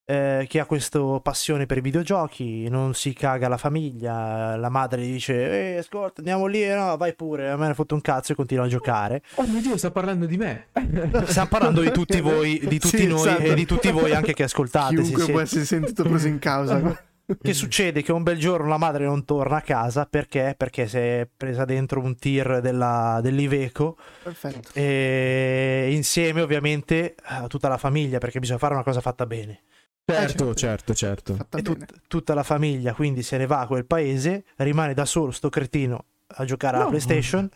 [0.08, 5.02] eh, che ha questa passione per i videogiochi, non si caga la famiglia, la madre
[5.02, 8.32] gli dice, eh, ascolta, andiamo lì, no, vai pure, a me ne fotte un cazzo
[8.34, 9.22] e continua a giocare.
[9.36, 10.68] Oh mio Dio, sta parlando di me.
[11.26, 13.42] Stiamo parlando di tutti voi, di tutti Sì, noi esatto.
[13.42, 14.90] e di tutti voi anche che ascoltate.
[14.96, 17.04] se Chiunque siete- può essere sentito preso in causa.
[17.42, 18.04] Che succede?
[18.04, 20.54] Che un bel giorno la madre non torna a casa perché?
[20.56, 24.70] Perché si è presa dentro un tir della- dell'Iveco Perfetto.
[24.74, 29.62] e insieme ovviamente a tutta la famiglia perché bisogna fare una cosa fatta bene.
[30.06, 31.34] Certo, certo, certo.
[31.34, 31.64] E bene.
[31.64, 35.50] tut- tutta la famiglia quindi se ne va a quel paese, rimane da solo sto
[35.50, 36.90] cretino a giocare alla No.
[36.92, 37.50] PlayStation,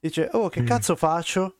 [0.00, 0.66] dice oh che Mm.
[0.66, 1.56] cazzo faccio?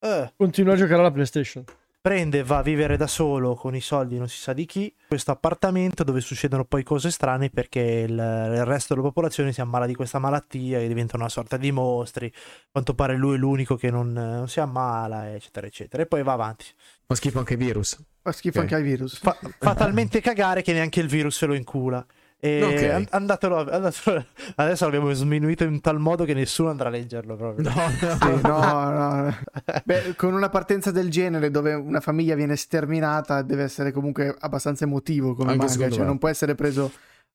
[0.00, 1.64] Eh, Continua a giocare alla PlayStation.
[2.06, 4.94] prende e va a vivere da solo con i soldi non si sa di chi,
[5.08, 9.86] questo appartamento dove succedono poi cose strane perché il, il resto della popolazione si ammala
[9.86, 13.74] di questa malattia e diventano una sorta di mostri, a quanto pare lui è l'unico
[13.74, 16.66] che non, non si ammala, eccetera, eccetera, e poi va avanti.
[17.06, 17.96] Fa schifo anche virus.
[18.20, 18.64] Fa schifo Ok.
[18.64, 19.18] anche ai virus.
[19.18, 22.04] Fa, fa talmente cagare che neanche il virus se lo incula.
[22.38, 22.82] E Ok.
[22.92, 24.24] an- andatelo, andatelo-
[24.56, 27.70] adesso l'abbiamo sminuito in tal modo che nessuno andrà a leggerlo proprio.
[27.70, 27.74] No,
[28.20, 29.36] Sì, no, no, no.
[29.84, 34.84] Beh, con una partenza del genere dove una famiglia viene sterminata deve essere comunque abbastanza
[34.84, 36.06] emotivo come Anche manga, cioè me.
[36.06, 36.90] non può essere preso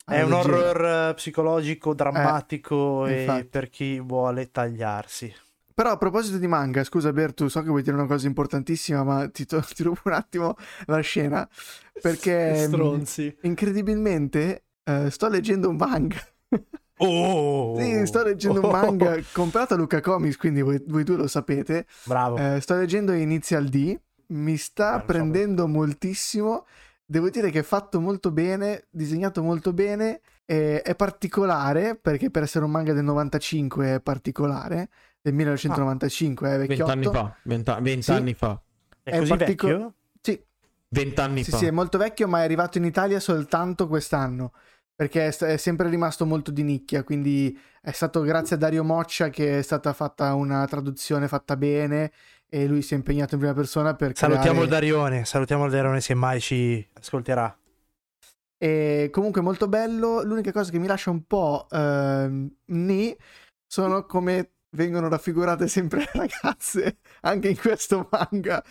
[0.06, 5.34] È un horror eh, psicologico, drammatico Eh, e per chi vuole tagliarsi.
[5.74, 9.30] Però a proposito di manga, scusa Bertu, so che vuoi dire una cosa importantissima, ma
[9.30, 10.56] ti, to- ti rubo un attimo
[10.86, 11.48] la scena
[12.02, 13.38] perché mh, Stronzi.
[13.42, 16.18] incredibilmente eh, sto leggendo un manga.
[16.98, 17.80] Oh!
[17.82, 21.86] Sì, sto leggendo un manga comprato a Luca Comics, quindi voi, voi due lo sapete.
[22.06, 22.38] Bravo.
[22.38, 23.98] Eh, sto leggendo Initial D,
[24.28, 25.06] mi sta Ah, lo so.
[25.06, 26.66] prendendo moltissimo.
[27.06, 30.22] Devo dire che è fatto molto bene, disegnato molto bene.
[30.46, 34.90] è particolare perché per essere un manga del 95 è particolare,
[35.22, 36.86] del 1995 è vecchiotto.
[36.86, 37.36] vent'anni fa.
[37.44, 37.82] venta- Sì.
[37.84, 38.62] Vent'anni fa.
[39.04, 39.94] è è così partico- vecchio?
[40.22, 40.44] Sì,
[40.90, 41.58] Vent'anni sì, fa.
[41.58, 44.52] sì, è molto vecchio, ma è arrivato in Italia soltanto quest'anno.
[44.96, 47.04] Perché è, è sempre rimasto molto di nicchia.
[47.04, 52.12] Quindi è stato grazie a Dario Moccia che è stata fatta una traduzione fatta bene.
[52.48, 54.86] E lui si è impegnato in prima persona per Salutiamo il creare...
[54.88, 57.58] Darione, salutiamo il Darione se mai ci ascolterà.
[58.58, 60.22] E comunque molto bello.
[60.24, 63.16] L'unica cosa che mi lascia un po' ehm, ni
[63.66, 68.64] sono come vengono raffigurate sempre ragazze anche in questo manga.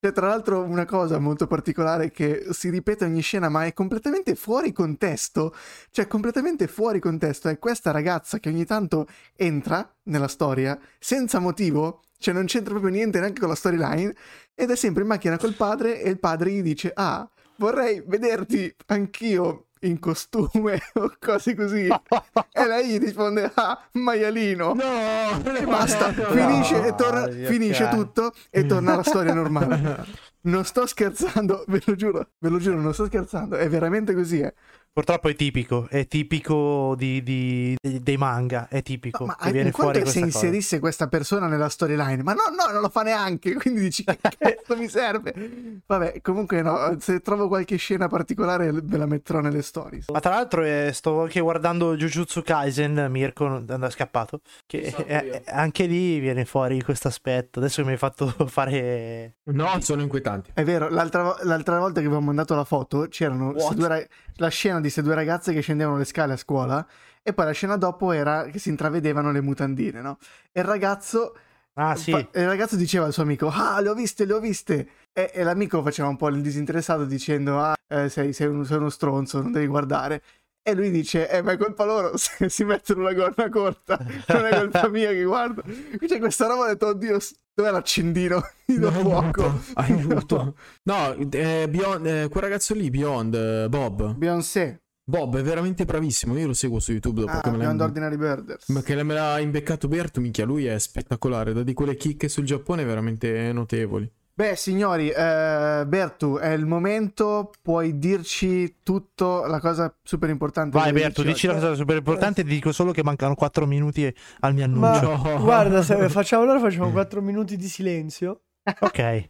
[0.00, 4.36] C'è tra l'altro una cosa molto particolare che si ripete ogni scena, ma è completamente
[4.36, 5.52] fuori contesto.
[5.90, 7.48] Cioè, completamente fuori contesto.
[7.48, 12.92] È questa ragazza che ogni tanto entra nella storia senza motivo, cioè non c'entra proprio
[12.92, 14.14] niente neanche con la storyline,
[14.54, 18.72] ed è sempre in macchina col padre e il padre gli dice: Ah, vorrei vederti
[18.86, 21.86] anch'io in costume o cose così.
[21.86, 24.74] e lei gli risponde: Ah, maialino.
[24.74, 26.24] No, E basta, no.
[26.24, 30.26] finisce e torna, finisce tutto e torna alla storia normale.
[30.40, 34.38] Non sto scherzando, ve lo giuro, ve lo giuro, non sto scherzando, è veramente così,
[34.40, 34.54] eh.
[34.92, 39.26] Purtroppo è tipico, è tipico di, di- dei, dei manga, è tipico.
[39.26, 40.26] Ma che viene in fuori se questa cosa.
[40.26, 44.18] inserisse questa persona nella storyline, ma no, no, non lo fa neanche, quindi dici che
[44.20, 45.80] cazzo mi serve?
[45.86, 50.06] Vabbè, comunque no, se trovo qualche scena particolare ve la metterò nelle stories.
[50.12, 55.42] Ma tra l'altro eh, sto anche guardando Jujutsu Kaisen, Mirko è scappato, che So eh,
[55.46, 57.58] anche lì viene fuori questo aspetto.
[57.58, 59.36] Adesso mi hai fatto fare...
[59.44, 60.50] No, sono inquietanti.
[60.54, 64.08] È vero, l'altra, l'altra volta che vi ho mandato la foto c'erano due
[64.38, 66.86] la scena di queste due ragazze che scendevano le scale a scuola
[67.22, 70.18] e poi la scena dopo era che si intravedevano le mutandine, no?
[70.52, 71.36] E il ragazzo,
[71.74, 74.40] Ah sì, fa- il ragazzo diceva al suo amico, ah, le ho viste, le ho
[74.40, 74.88] viste.
[75.12, 78.78] E, e l'amico faceva un po' il disinteressato dicendo, ah, eh, sei, sei un- sei
[78.78, 80.22] uno stronzo, non devi guardare.
[80.68, 83.98] E lui dice, eh, ma è colpa loro se si mettono una gonna corta,
[84.28, 85.62] non è colpa mia che guardo.
[86.06, 87.18] C'è questa roba, ho detto, oddio,
[87.54, 88.42] dov'è l'accendino?
[88.68, 89.60] Do No, fuoco.
[89.74, 90.56] Aiuto.
[90.82, 94.14] No, eh, Beyond- eh, quel ragazzo lì, Beyond, eh, Bob.
[94.14, 96.36] Beyoncé, Bob è veramente bravissimo.
[96.36, 98.68] Io lo seguo su YouTube dopo ah, che me l'ha Ordinary Birders.
[98.68, 101.54] ma che me l'ha imbeccato Berto, minchia, lui è spettacolare.
[101.54, 104.12] Da di quelle chicche sul Giappone veramente notevoli.
[104.38, 110.78] Beh, signori, eh, Bertu, è il momento, puoi dirci tutto, la cosa super importante.
[110.78, 111.24] vai oggi.
[111.24, 114.04] dici la cosa super importante, ti dico solo che mancano 4 minuti
[114.38, 115.28] al mio Ma annuncio.
[115.28, 115.40] No.
[115.40, 118.42] guarda, se facciamo allora facciamo 4 minuti di silenzio.
[118.78, 119.28] Ok.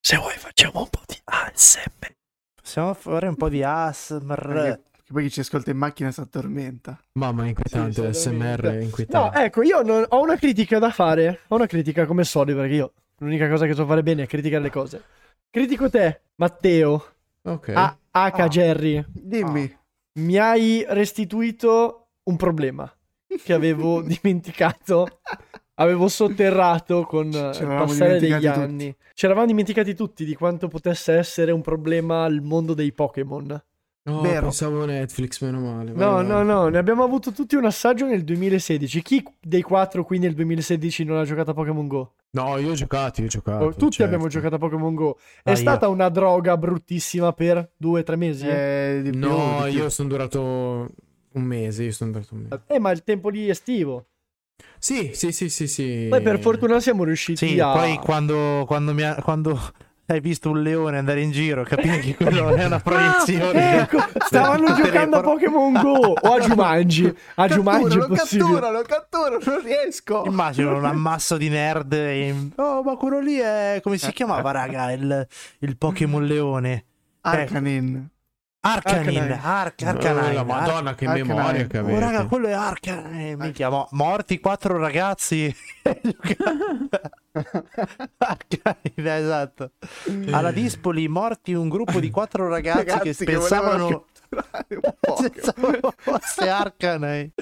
[0.00, 2.14] Se vuoi facciamo un po' di ASMR.
[2.62, 4.80] Possiamo fare un po' di ASMR.
[5.08, 7.00] Perché poi chi ci ascolta in macchina si addormenta.
[7.12, 8.12] Mamma, è inquietante.
[8.12, 9.38] Sì, L'SMR è No, inquietante.
[9.44, 11.40] ecco, io non- ho una critica da fare.
[11.48, 14.62] Ho una critica come soldi, perché io l'unica cosa che so fare bene è criticare
[14.62, 15.02] le cose.
[15.50, 17.04] Critico te, Matteo,
[17.42, 17.68] ok.
[17.74, 18.40] A- H.
[18.40, 18.48] Ah.
[18.48, 19.02] Jerry.
[19.08, 19.76] Dimmi.
[20.18, 22.92] Mi hai restituito un problema
[23.42, 25.20] che avevo dimenticato
[25.74, 28.94] avevo sotterrato con eh, il passare degli anni.
[29.14, 33.62] Ci eravamo dimenticati tutti di quanto potesse essere un problema il mondo dei Pokémon.
[34.08, 34.46] No, Vero.
[34.46, 35.92] pensavo Netflix, meno male.
[35.92, 39.02] No, no, no, ne abbiamo avuto tutti un assaggio nel 2016.
[39.02, 42.14] Chi dei quattro qui nel 2016 non ha giocato a Pokémon Go?
[42.30, 43.64] No, io ho giocato, io ho giocato.
[43.64, 44.04] Oh, tutti certo.
[44.04, 45.18] abbiamo giocato a Pokémon Go.
[45.42, 48.46] È Ah, stata una droga bruttissima per due o tre mesi.
[48.46, 49.78] Eh, Eh, di più, No, di più.
[49.80, 50.40] io sono durato
[51.32, 52.78] un mese, io sono durato un mese.
[52.80, 54.06] ma il tempo lì estivo.
[54.78, 56.06] Sì, sì, sì, sì, sì.
[56.08, 57.72] Poi per fortuna siamo riusciti Sì, a...
[57.72, 59.58] poi quando, quando, mi ha- quando
[60.10, 63.76] hai visto un leone andare in giro, capivi che quello è una proiezione.
[63.78, 65.20] Ah, ecco, stavano giocando a.
[65.22, 67.14] Pokémon Go o a Jumanji.
[67.34, 68.48] A Jumanji è Catturalo, possibile.
[68.48, 70.22] catturalo, catturalo, non riesco.
[70.24, 71.92] Immagino un ammasso di nerd.
[71.92, 73.80] e- Oh, ma quello lì è.
[73.82, 74.90] Come si chiamava, raga?
[74.92, 75.26] Il,
[75.60, 76.84] il Pokémon leone.
[77.20, 77.46] Arcanin.
[77.46, 78.08] Arcanine.
[78.60, 79.38] Arcanine.
[79.40, 80.32] Arc- Oh, Arcanine.
[80.32, 81.34] la madonna, che Arcanine.
[81.34, 82.00] memoria che Oh, avete.
[82.00, 83.36] raga, quello è Arcanine.
[83.36, 85.54] Minchia, mo- morti quattro ragazzi.
[88.18, 89.70] Arcanine, esatto.
[90.30, 93.70] Alla Dispoli, morti un gruppo di quattro ragazzi, Ragazzi che che pensavano.
[93.78, 95.92] volevano Pokémon.
[95.96, 97.32] Fosse Arcanine.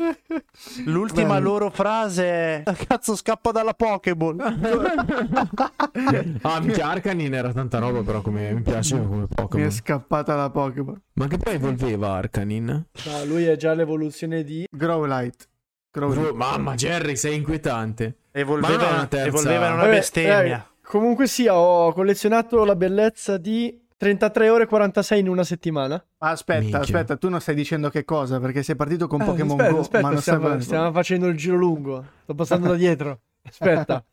[0.84, 1.48] L'ultima Bello.
[1.50, 4.38] loro frase è: Cazzo, scappa dalla Pokéball.
[6.42, 9.70] Ah, minchia, Arcanine era tanta roba, però come mi piace come Mi è Pokémon.
[9.70, 11.00] scappata la Pokémon.
[11.14, 12.86] Ma che poi evolveva Arcanine?
[13.04, 14.66] No, lui è già l'evoluzione di...
[14.70, 15.44] Growlite.
[15.90, 16.32] Growlite.
[16.32, 18.04] Mamma, Jerry, sei inquietante.
[18.04, 20.34] Ma non Evolveva, una terza- evolveva in una Vabbè, bestemmia.
[20.34, 26.04] raga, comunque sia, ho collezionato la bellezza di 33 ore e 46 in una settimana.
[26.18, 26.78] Ma aspetta, Minchia.
[26.80, 28.38] aspetta, tu non stai dicendo che cosa?
[28.38, 31.26] Perché sei partito con Eh, Pokémon aspetta, Go, aspetta, ma non stiamo, stai stiamo facendo
[31.26, 32.04] il giro lungo.
[32.22, 33.20] Sto passando da dietro.
[33.48, 34.04] Aspetta.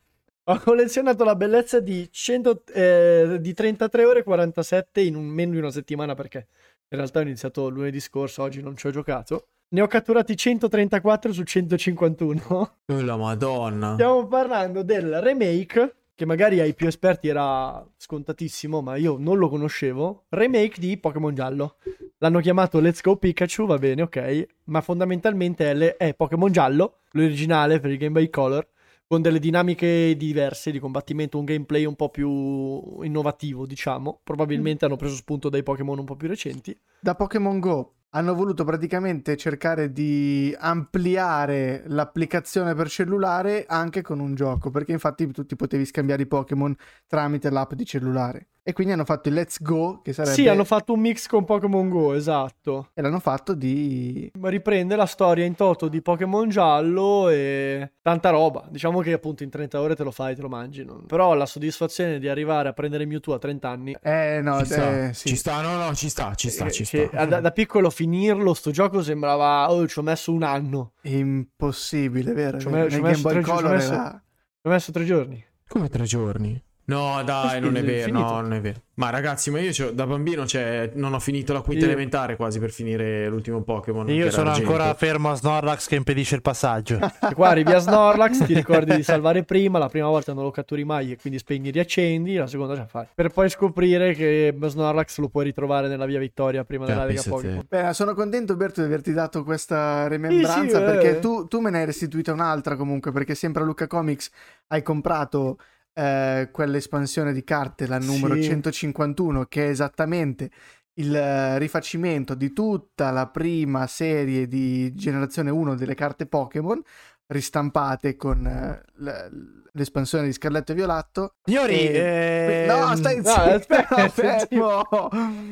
[0.45, 5.51] Ho collezionato la bellezza di, 100, eh, di 33 ore e 47 in un, meno
[5.51, 6.47] di una settimana perché
[6.89, 9.47] in realtà ho iniziato lunedì scorso, oggi non ci ho giocato.
[9.69, 12.41] Ne ho catturati 134 su 151.
[12.47, 13.93] Oh, la madonna.
[13.93, 19.49] Stiamo parlando del remake, che magari ai più esperti era scontatissimo, ma io non lo
[19.49, 20.25] conoscevo.
[20.29, 21.75] Remake di Pokémon Giallo.
[22.19, 24.47] L'hanno chiamato Let's Go Pikachu, va bene, ok.
[24.65, 28.65] Ma fondamentalmente è, le- è Pokémon Giallo, l'originale per il Game Boy Color,
[29.05, 34.21] con delle dinamiche diverse di combattimento, un gameplay un po' più innovativo, diciamo.
[34.23, 36.77] Probabilmente hanno preso spunto dai Pokémon un po' più recenti.
[37.01, 44.35] Da Pokémon Go hanno voluto praticamente cercare di ampliare l'applicazione per cellulare anche con un
[44.35, 46.75] gioco, perché infatti tu ti potevi scambiare i Pokémon
[47.07, 48.47] tramite l'app di cellulare.
[48.65, 50.35] E quindi hanno fatto il Let's Go, che sarebbe...
[50.35, 52.91] Sì, hanno fatto un mix con Pokémon Go, esatto.
[52.93, 54.31] E l'hanno fatto di...
[54.39, 58.65] riprende la storia in toto di Pokémon giallo e tanta roba.
[58.69, 60.85] Diciamo che appunto in 30 ore te lo fai, te lo mangi.
[60.85, 63.97] non- Però la soddisfazione di arrivare a prendere Mewtwo a 30 anni.
[64.01, 65.27] Eh no, Ci sta, eh, sì.
[65.27, 67.25] ci sta, no, no, ci sta, ci sta, eh, ci che sta.
[67.25, 70.93] da, da piccolo finirlo, sto gioco sembrava, oh, ci ho messo un anno.
[71.01, 72.59] Impossibile, vero?
[72.59, 74.23] Ci ho me- ci ho messo Boy tre ci ho Color messo- era...
[74.61, 75.45] Ci ho messo tre giorni.
[75.67, 76.63] Come tre giorni?
[76.85, 78.11] No, dai, non è vero.
[78.11, 78.81] No, non è vero.
[78.95, 82.59] Ma ragazzi, ma io da bambino cioè, non ho finito la quinta Io- elementare quasi
[82.59, 84.07] per finire l'ultimo Pokémon.
[84.09, 86.99] Io sono ancora fermo a Snorlax che impedisce il passaggio.
[86.99, 90.51] E qua arrivi a Snorlax, ti ricordi di salvare prima, la prima volta non lo
[90.51, 93.07] catturi mai e quindi spegni e riaccendi, la seconda ce la fai.
[93.15, 97.21] Per poi scoprire che Snorlax lo puoi ritrovare nella via Vittoria prima della Lega.
[97.23, 97.65] Pokémon.
[97.67, 100.81] Beh, sono contento Berto di averti dato questa remembranza Sì, sì, eh.
[100.81, 104.29] perché tu, tu me ne hai restituita un'altra comunque perché sempre a Luca Comics
[104.67, 105.57] hai comprato
[105.93, 108.43] eh, quell'espansione di carte, la numero Sì.
[108.43, 110.49] 151 che è esattamente
[110.95, 116.81] il eh, rifacimento di tutta la prima serie di generazione 1 delle carte Pokémon
[117.27, 121.35] ristampate con eh, l- l'espansione di Scarletto e Violatto.
[121.43, 124.83] Signori, E- ehm, No, stai no, zitto, aspetta, fermo.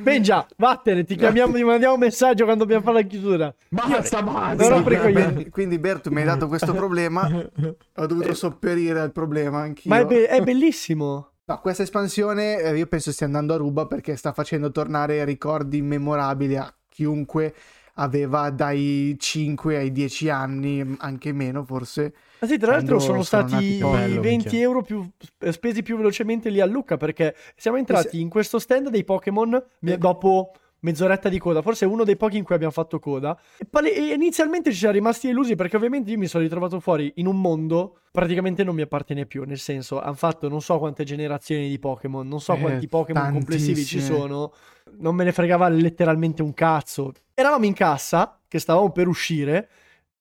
[0.01, 3.55] Benja, vattene, ti chiamiamo, ti mandiamo un messaggio quando dobbiamo fare la chiusura.
[3.69, 4.79] Basta, Non basta.
[4.79, 5.49] coglioni.
[5.49, 7.27] Quindi- Berto mi hai dato questo problema,
[7.95, 9.89] ho dovuto sopperire al problema anch'io.
[9.89, 11.29] Ma è, be- è bellissimo.
[11.45, 15.81] No, questa espansione eh, io penso stia andando a ruba perché sta facendo tornare ricordi
[15.81, 17.53] memorabili a chiunque
[18.01, 22.13] aveva dai 5 ai 10 anni, anche meno forse.
[22.39, 24.19] Ma sì, tra l'altro sono sono stati i Pokémon.
[24.19, 24.59] 20 Minchia.
[24.59, 25.07] euro più
[25.51, 29.97] spesi più velocemente lì a Lucca perché siamo entrati in questo stand dei Pokémon Eh.
[29.97, 30.51] dopo
[30.83, 33.39] mezz'oretta di coda, forse uno dei pochi in cui abbiamo fatto coda.
[33.59, 37.11] E, pale- e inizialmente ci siamo rimasti illusi perché ovviamente io mi sono ritrovato fuori
[37.17, 41.03] in un mondo praticamente non mi appartiene più, nel senso hanno fatto non so quante
[41.03, 44.51] generazioni di Pokémon, non so Eh, quanti Pokémon complessivi ci sono,
[44.97, 47.13] non me ne fregava letteralmente un cazzo.
[47.41, 49.67] Eravamo in cassa, che stavamo per uscire,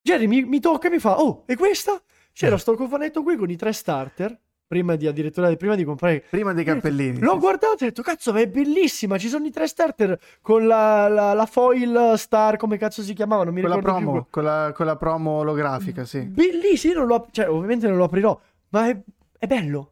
[0.02, 2.00] Jerry mi, mi tocca e mi fa, oh, e questa?
[2.32, 4.38] C'era sto cofanetto qui con i tre starter.
[4.66, 7.18] prima di addirittura prima di comprare Prima dei cappellini.
[7.18, 9.18] L'ho guardato e ho detto, cazzo, ma è bellissima.
[9.18, 13.44] Ci sono i tre starter con la, la- la foil star, come cazzo si chiamava?
[13.44, 14.26] Non mi Con la ricordo promo, più.
[14.30, 16.30] con la, con la promo olografica, sì.
[16.94, 18.40] Non lo cioè, ovviamente non lo aprirò,
[18.70, 18.96] ma è,
[19.38, 19.90] è bello.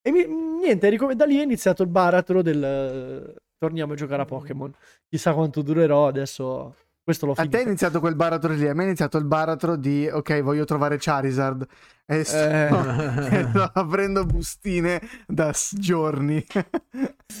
[0.00, 0.26] E mi-
[0.62, 3.34] niente, da lì è iniziato il baratro del...
[3.60, 4.72] Torniamo a giocare a Pokémon.
[5.06, 6.74] Chissà quanto durerò adesso.
[7.02, 7.68] Questo l'ho A te è finito.
[7.68, 11.66] iniziato quel baratro lì, a me è iniziato il baratro di ok, voglio trovare Charizard.
[12.12, 12.68] E sto, Eh.
[13.38, 16.44] e sto aprendo bustine da giorni.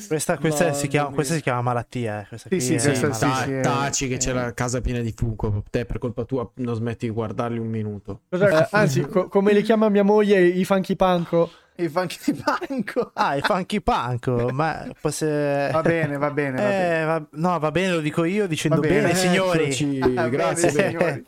[0.06, 2.20] Questa, questa Mamma si chiama, questa si chiama malattia.
[2.20, 3.60] eh, Questa Sì, qui sì, è questa malattia.
[3.60, 4.18] Ta- sì, taci che eh.
[4.18, 5.64] c'è la casa piena di fungo.
[5.68, 8.20] Te per colpa tua non smetti di guardarli un minuto.
[8.30, 11.50] Cosa- eh, anzi, co- come li chiama mia moglie, i funky panco.
[11.76, 13.10] I funky di banco.
[13.14, 15.26] Ah, il funky punk, ma posso...
[15.26, 17.00] Va bene, va bene, va bene.
[17.00, 19.00] Eh, va- no, va bene, lo dico io dicendo Va bene.
[19.02, 19.62] bene, signori.
[19.64, 20.70] Eccoci, Ah, grazie.
[20.72, 21.24] bene, signori.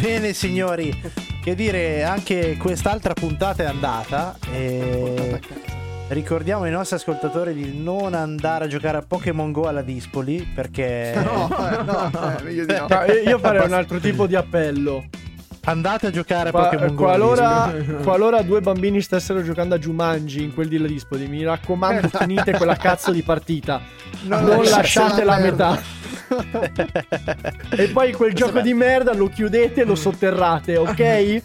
[0.00, 1.02] Bene, signori.
[1.48, 4.36] Che dire, anche quest'altra puntata è andata.
[4.52, 5.40] E
[6.08, 11.14] ricordiamo ai nostri ascoltatori di non andare a giocare a Pokémon Go alla Dispoli perché
[11.14, 12.86] No, no, eh, meglio di no.
[12.86, 15.04] No, io io farei un altro tipo di appello.
[15.64, 17.08] andate a giocare a Qua- Pokémon Go.
[17.08, 18.02] alla qualora, Dispoli.
[18.02, 22.52] qualora due bambini stessero giocando a Jumanji in quel di La Dispoli, mi raccomando, finite
[22.58, 23.80] quella cazzo di partita.
[24.24, 25.70] Non Non, lasciate lasciate la la merda.
[25.70, 25.82] metà.
[27.70, 31.42] E poi quel gioco di merda lo chiudete e lo sotterrate, ok?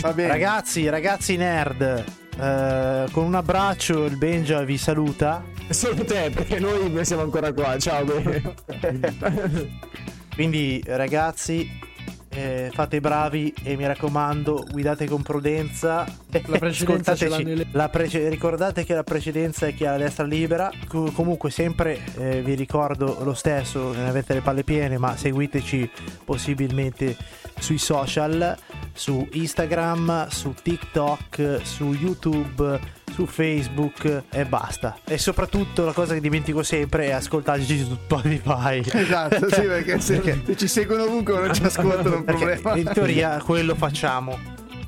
[0.00, 0.28] Va bene.
[0.28, 2.04] Ragazzi, ragazzi nerd,
[2.40, 5.44] eh, con un abbraccio il Benja vi saluta.
[5.68, 7.78] Solo te, perché noi siamo ancora qua.
[7.78, 8.04] Ciao.
[10.34, 11.68] Quindi ragazzi,
[12.34, 16.04] eh, fate i bravi e mi raccomando, guidate con prudenza.
[16.46, 17.14] La precedenza
[17.72, 20.70] La prece- ricordate che la precedenza è chi ha la destra libera.
[20.88, 25.90] Co- comunque, sempre eh, vi ricordo lo stesso: ne avete le palle piene, ma seguiteci
[26.24, 27.16] possibilmente
[27.58, 28.56] sui social,
[28.92, 32.80] su Instagram, su TikTok, su YouTube,
[33.12, 34.96] su Facebook e basta.
[35.04, 38.82] E soprattutto la cosa che dimentico sempre è ascoltarci su Spotify.
[38.92, 42.76] Esatto, sì, perché se, Perché- ci seguono ovunque non ci ascoltano un problema.
[42.76, 44.38] in teoria quello facciamo.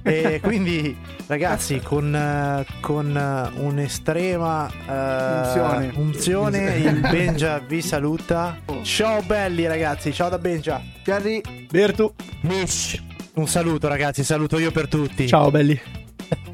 [0.06, 0.94] E quindi,
[1.26, 5.92] ragazzi, con, eh, con eh, un'estrema eh, Unzione.
[5.94, 8.58] unzione, il Benja vi saluta.
[8.82, 10.12] Ciao belli, ragazzi.
[10.12, 10.82] Ciao da Benja.
[11.02, 12.12] Chiari, Bertu,
[12.42, 13.02] Mish.
[13.34, 14.22] Un saluto, ragazzi.
[14.24, 15.26] Saluto io per tutti.
[15.26, 16.03] ciao belli.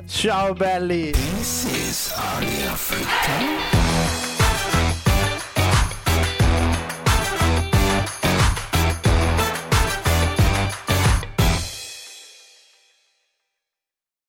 [0.06, 1.12] Ciao belli.
[1.12, 3.89] This is Audio Freak.